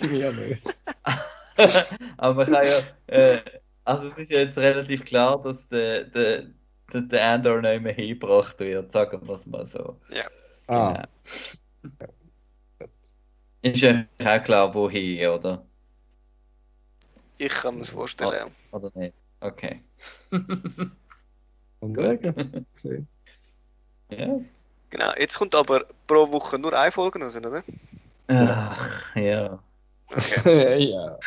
[0.00, 0.78] Mir nicht.
[2.16, 3.40] Aber man kann ja, äh,
[3.84, 6.44] also es ist ja jetzt relativ klar, dass der, der,
[6.92, 10.00] der, der Andor nicht mehr hingebracht wird, sagen wir es mal so.
[10.66, 11.08] Ah, Genau.
[13.62, 15.64] Ist ja auch klar, wohin, oder?
[17.38, 18.32] Ich kann mir das vorstellen.
[18.32, 18.46] ja.
[18.72, 19.14] Oder nicht?
[19.40, 19.80] Okay.
[21.80, 22.18] und schauen.
[24.10, 24.40] Ja.
[24.90, 25.12] Genau.
[25.18, 27.62] Jetzt kommt aber pro Woche nur eine Folge raus, oder?
[28.28, 29.62] Ach, ja.
[30.10, 30.78] Okay.
[30.90, 31.18] ja.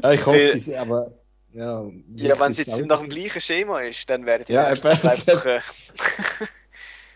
[0.00, 0.12] ja.
[0.12, 1.12] Ich hoffe, es- aber.
[1.52, 4.68] Ja, Ja, wenn es jetzt auch- nach dem gleichen Schema ist, dann wäre die Ja,
[4.68, 5.02] einfach.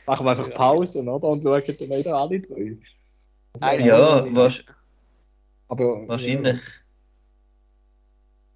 [0.04, 1.26] Machen wir einfach Pause, oder?
[1.28, 2.76] Und schauen dann wieder alle drei.
[3.60, 4.64] Eine Ja, wahrsch-
[5.68, 6.60] aber, wahrscheinlich, Ja,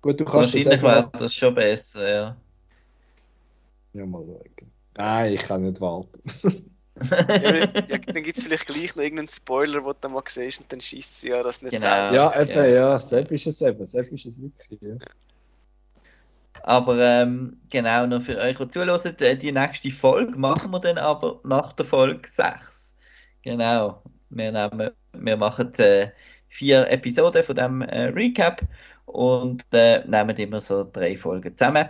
[0.03, 2.37] gut, wahrscheinlich wäre das schon besser, ja.
[3.93, 4.73] Ja, mal schauen.
[4.97, 6.21] Nein, ich kann nicht warten.
[7.01, 10.73] ja, dann gibt es vielleicht gleich noch irgendeinen Spoiler, den du dann mal siehst und
[10.73, 11.83] dann schießt sie ja das nicht Genau.
[11.83, 12.15] zusammen.
[12.15, 12.67] Ja, eben, ja.
[12.67, 13.87] ja, Sepp ist es eben.
[13.87, 14.81] Sepp ist es wirklich.
[14.83, 14.97] Ja.
[16.63, 20.99] Aber ähm, genau, noch für euch, die zuhören, äh, die nächste Folge machen wir dann
[20.99, 22.95] aber nach der Folge 6.
[23.43, 24.03] Genau.
[24.31, 26.13] Wir, nehmen, wir machen äh,
[26.49, 28.63] vier Episoden von dem äh, Recap
[29.07, 31.89] und äh, nehmen immer so drei Folgen zusammen.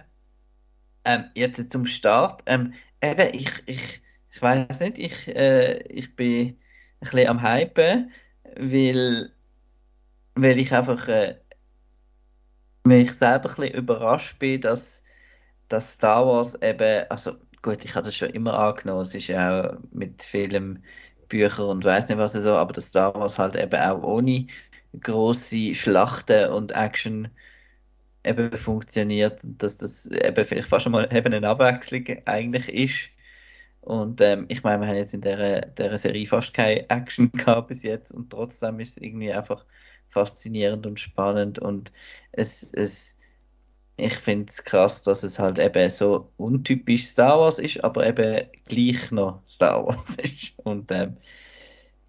[1.05, 2.43] Ähm, jetzt zum Start.
[2.47, 4.03] Ähm, eben, ich, ich,
[4.33, 6.59] ich weiß nicht, ich, äh, ich bin ein
[7.01, 8.13] bisschen am Hypen,
[8.57, 9.33] weil,
[10.35, 11.09] weil ich einfach.
[11.09, 11.37] Äh,
[12.85, 15.03] weil ich selber ein bisschen überrascht bin, dass,
[15.69, 19.73] dass Star Wars eben, also gut, ich hatte das schon immer angenommen, es ist ja
[19.73, 20.85] auch mit vielen
[21.31, 24.47] Büchern und weiß nicht was so, aber dass Star Wars halt eben auch ohne
[25.01, 27.29] große Schlachten und Action
[28.25, 33.11] eben funktioniert dass das eben vielleicht fast schon mal eben eine Abwechslung eigentlich ist.
[33.83, 37.69] Und ähm, ich meine, wir haben jetzt in der, der Serie fast keine Action gehabt
[37.69, 39.65] bis jetzt und trotzdem ist es irgendwie einfach
[40.11, 41.93] faszinierend und spannend und
[42.33, 43.20] es, es,
[44.01, 48.49] ich finde es krass, dass es halt eben so untypisch Star Wars ist, aber eben
[48.67, 50.53] gleich noch Star Wars ist.
[50.59, 51.17] Und ähm,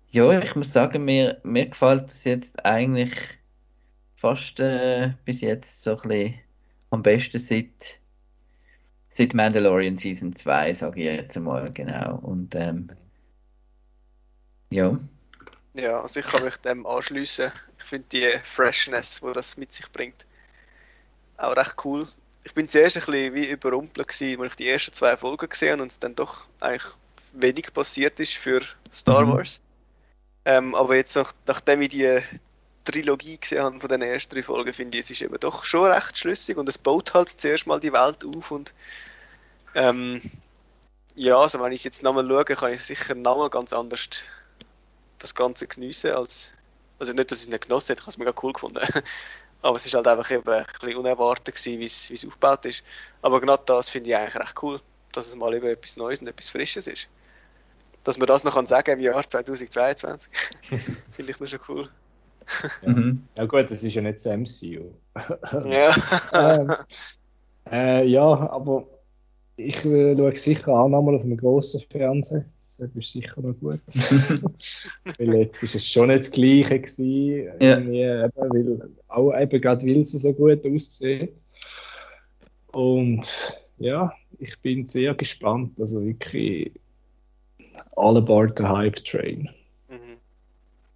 [0.10, 3.14] ja, ich muss sagen, mir, mir gefällt es jetzt eigentlich
[4.16, 6.40] fast äh, bis jetzt so ein bisschen
[6.90, 8.00] am besten seit,
[9.08, 12.18] seit Mandalorian Season 2, sage ich jetzt mal, genau.
[12.18, 12.92] Und ähm,
[14.70, 15.00] ja.
[15.74, 17.52] Ja, also ich kann mich dem anschließen.
[17.78, 20.26] Ich finde die Freshness, die das mit sich bringt,
[21.44, 22.08] auch recht cool.
[22.44, 25.74] Ich bin zuerst ein bisschen wie überrumpelt gewesen, als ich die ersten zwei Folgen gesehen
[25.74, 26.92] habe und es dann doch eigentlich
[27.34, 28.62] wenig passiert ist für
[28.92, 29.32] Star Mhm.
[29.34, 29.62] Wars.
[30.46, 32.20] Ähm, aber jetzt, nach, nachdem ich die
[32.84, 35.92] Trilogie gesehen habe von den ersten drei Folgen, finde ich, es ist eben doch schon
[35.92, 38.74] recht schlüssig und es baut halt zuerst mal die Welt auf und
[39.76, 40.22] ähm,
[41.16, 44.10] ja, also wenn ich jetzt nochmal schaue, kann ich sicher nochmal ganz anders
[45.20, 46.54] das Ganze geniessen als
[47.02, 48.80] also nicht, dass ich es nicht genossen hätte, ich habe es mega cool gefunden.
[49.62, 52.66] Aber es ist halt einfach eben ein bisschen unerwartet gewesen, wie es, wie es aufgebaut
[52.66, 52.84] ist.
[53.22, 54.80] Aber genau das finde ich eigentlich recht cool,
[55.14, 57.08] dass es mal eben etwas Neues und etwas Frisches ist.
[58.04, 60.32] Dass man das noch kann sagen im Jahr 2022,
[61.12, 61.90] finde ich noch schon cool.
[62.84, 63.28] Mhm.
[63.38, 64.92] ja, gut, das ist ja nicht das MCU.
[65.70, 65.96] Ja.
[66.34, 66.76] ähm,
[67.72, 68.88] äh, ja, aber
[69.56, 72.46] ich äh, schaue sicher auch nochmal auf einem grossen Fernseher.
[72.82, 73.80] Das ist sicher noch gut.
[75.20, 77.52] weil jetzt ist es schon nicht das Gleiche gewesen.
[77.60, 77.78] Ja.
[77.78, 81.36] Eben, weil, auch eben gerade weil es so gut aussieht.
[82.72, 85.80] Und ja, ich bin sehr gespannt.
[85.80, 86.72] Also wirklich
[87.96, 89.48] all aboard the hype train.
[89.88, 90.18] Mhm.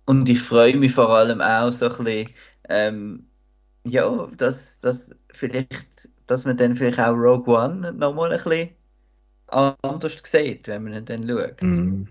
[0.06, 2.30] Und ich freue mich vor allem auch so ein bisschen,
[2.68, 3.28] ähm,
[3.84, 8.70] ja, dass, dass vielleicht, dass man dann vielleicht auch Rogue One nochmal ein bisschen
[9.48, 11.62] anders sieht, wenn man ihn dann schaut.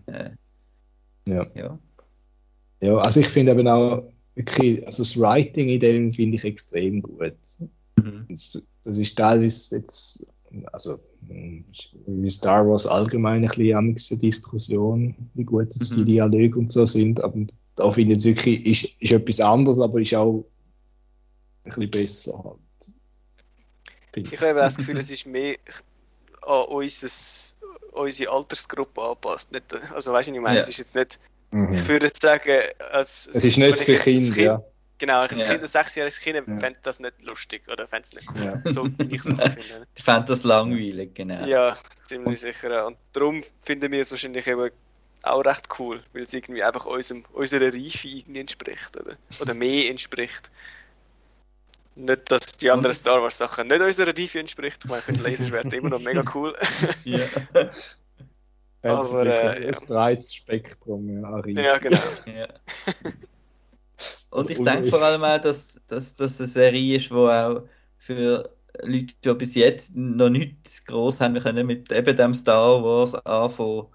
[0.06, 0.30] Äh,
[1.26, 1.46] Ja.
[1.54, 1.78] ja.
[2.80, 4.04] Ja, also ich finde eben auch
[4.34, 7.34] wirklich, also das Writing in dem finde ich extrem gut.
[7.96, 8.26] Mhm.
[8.28, 10.26] Das, das ist teilweise jetzt,
[10.72, 11.64] also mh,
[12.06, 16.06] wie Star Wars allgemein ein bisschen amigs eine Diskussion, wie gut jetzt die Mhm.
[16.06, 17.46] Dialoge und so sind, aber
[17.76, 20.44] da finde ich jetzt wirklich, ist, ist etwas anderes, aber ist auch
[21.64, 22.58] ein bisschen besser halt.
[24.16, 25.56] Ich habe das Gefühl, es ist mehr
[26.46, 27.56] an unseres,
[27.92, 29.52] unsere Altersgruppe angepasst.
[29.52, 30.56] Nicht, also weißt du, was ich meine?
[30.56, 30.62] Ja.
[30.62, 31.18] Es ist jetzt nicht,
[31.50, 31.72] Mhm.
[31.74, 34.62] ich würde jetzt sagen, als, Es ist nicht ich für ein Kinder, ja.
[34.98, 35.46] Genau, ich als Ja.
[35.48, 36.58] Kind, ein sechsjähriges Kind, Ja.
[36.58, 38.44] fände das nicht lustig oder fände es nicht cool.
[38.64, 38.72] Ja.
[38.72, 39.86] So wie ich es finde.
[39.96, 41.44] Ich fände das langweilig, genau.
[41.46, 42.86] Ja, ziemlich sicher.
[42.86, 44.70] Und darum finden wir es wahrscheinlich eben
[45.22, 49.16] auch recht cool, weil es irgendwie einfach unserem, unserer Reife irgendwie entspricht, oder?
[49.40, 50.50] Oder mehr entspricht.
[51.96, 54.80] Nicht, dass die anderen Und- Star Wars Sachen nicht unserer Reife entspricht.
[54.84, 56.54] Ich meine, ich finde Laserschwert immer noch mega cool.
[57.04, 57.20] Ja.
[57.54, 57.70] Ja,
[59.00, 61.56] Aber, äh, ein breites Spektrum ja, Reifen.
[61.56, 61.98] ja, genau.
[62.26, 62.48] Ja.
[64.30, 67.62] Und ich denke vor allem auch, dass, dass das eine Serie ist, die auch
[67.98, 68.50] für
[68.82, 73.86] Leute, die bis jetzt noch nicht groß haben können mit eben dem Star Wars anfangen,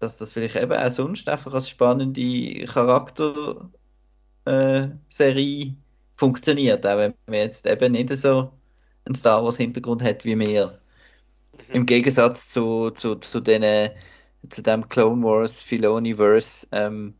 [0.00, 3.70] dass das vielleicht eben auch sonst einfach als spannende Charakterserie
[4.46, 5.74] äh,
[6.24, 8.50] funktioniert, auch wenn man jetzt eben nicht so
[9.04, 10.78] einen Star Wars Hintergrund hat wie wir.
[11.68, 11.74] Mhm.
[11.74, 13.90] Im Gegensatz zu, zu, zu, den,
[14.48, 17.14] zu dem Clone Wars Filoniverse, ähm,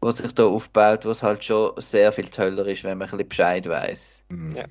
[0.00, 3.28] was sich da aufbaut, was halt schon sehr viel toller ist, wenn man ein bisschen
[3.28, 4.24] Bescheid weiß.
[4.28, 4.54] Mhm.
[4.54, 4.64] Ja.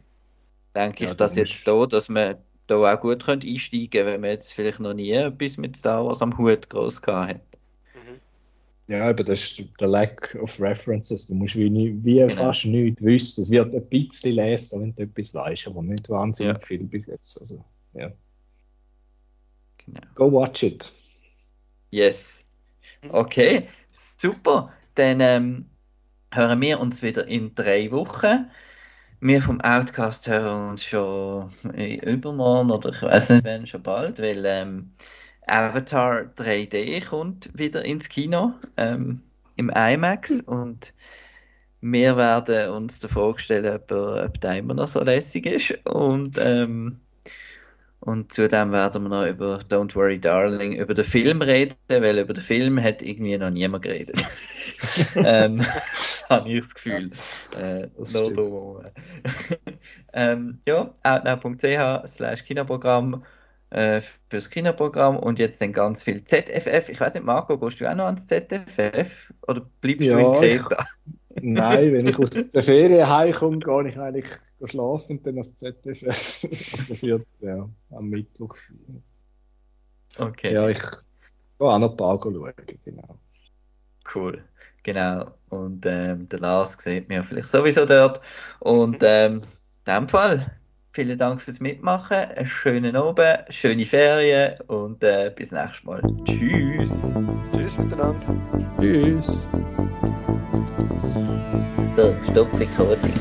[0.76, 2.36] Denke ja, ich, dass jetzt da, dass man
[2.68, 6.06] da auch gut könnte einsteigen könnte, wenn man jetzt vielleicht noch nie etwas mit Star
[6.06, 7.41] Wars am Hut groß gehabt hat.
[8.88, 11.27] Ja, aber das ist der Lack of References.
[11.27, 12.35] Du musst wie, nie, wie genau.
[12.35, 13.41] fast nichts wissen.
[13.41, 16.59] Es wird ein bisschen lesen, wenn du etwas weißt, aber nicht wahnsinnig ja.
[16.65, 17.38] viel bis jetzt.
[17.38, 18.11] Also, ja.
[19.85, 20.01] Genau.
[20.15, 20.91] Go watch it.
[21.91, 22.45] Yes.
[23.09, 24.72] Okay, super.
[24.95, 25.65] Dann ähm,
[26.34, 28.49] hören wir uns wieder in drei Wochen.
[29.19, 34.43] Wir vom Outcast hören uns schon übermorgen oder ich weiß nicht wann, schon bald, weil
[34.45, 34.91] ähm,
[35.48, 39.22] Avatar 3D kommt wieder ins Kino ähm,
[39.56, 40.94] im IMAX und
[41.82, 46.99] wir werden uns davor stellen, ob, ob der immer noch so lässig ist und ähm,
[47.99, 52.34] und zudem werden wir noch über Don't Worry Darling, über den Film reden, weil über
[52.34, 54.24] den Film hat irgendwie noch niemand geredet.
[55.15, 55.65] ähm,
[56.30, 57.10] Habe ich das Gefühl.
[57.57, 58.84] Äh, das no
[60.14, 63.24] ähm, ja, outnow.ch slash Kinoprogramm
[63.69, 66.89] äh, fürs Kinoprogramm und jetzt dann ganz viel ZFF.
[66.89, 70.34] Ich weiß nicht, Marco, gehst du auch noch ans ZFF oder bleibst ja, du in
[70.34, 70.85] Kreta?
[71.41, 74.26] Nein, wenn ich aus der Ferien heimkomme, gehe ich eigentlich
[74.65, 76.41] schlafen und dann ans ZDF.
[76.89, 79.03] das wird ja, am Mittwoch sein.
[80.18, 80.53] Okay.
[80.53, 82.53] Ja, ich gehe auch noch ein paar schauen,
[82.84, 83.19] genau.
[84.14, 84.44] Cool,
[84.84, 85.31] genau.
[85.49, 88.22] Und ähm, der Lars sieht mir vielleicht sowieso dort.
[88.60, 89.41] Und ähm,
[89.85, 90.56] in dem Fall,
[90.98, 96.02] vielen Dank fürs Mitmachen, einen schönen Abend, schöne Ferien und äh, bis nächstes Mal.
[96.26, 97.14] Tschüss.
[97.53, 98.15] Tschüss miteinander.
[98.80, 99.28] Tschüss.
[101.95, 103.14] So, Stopp Recording.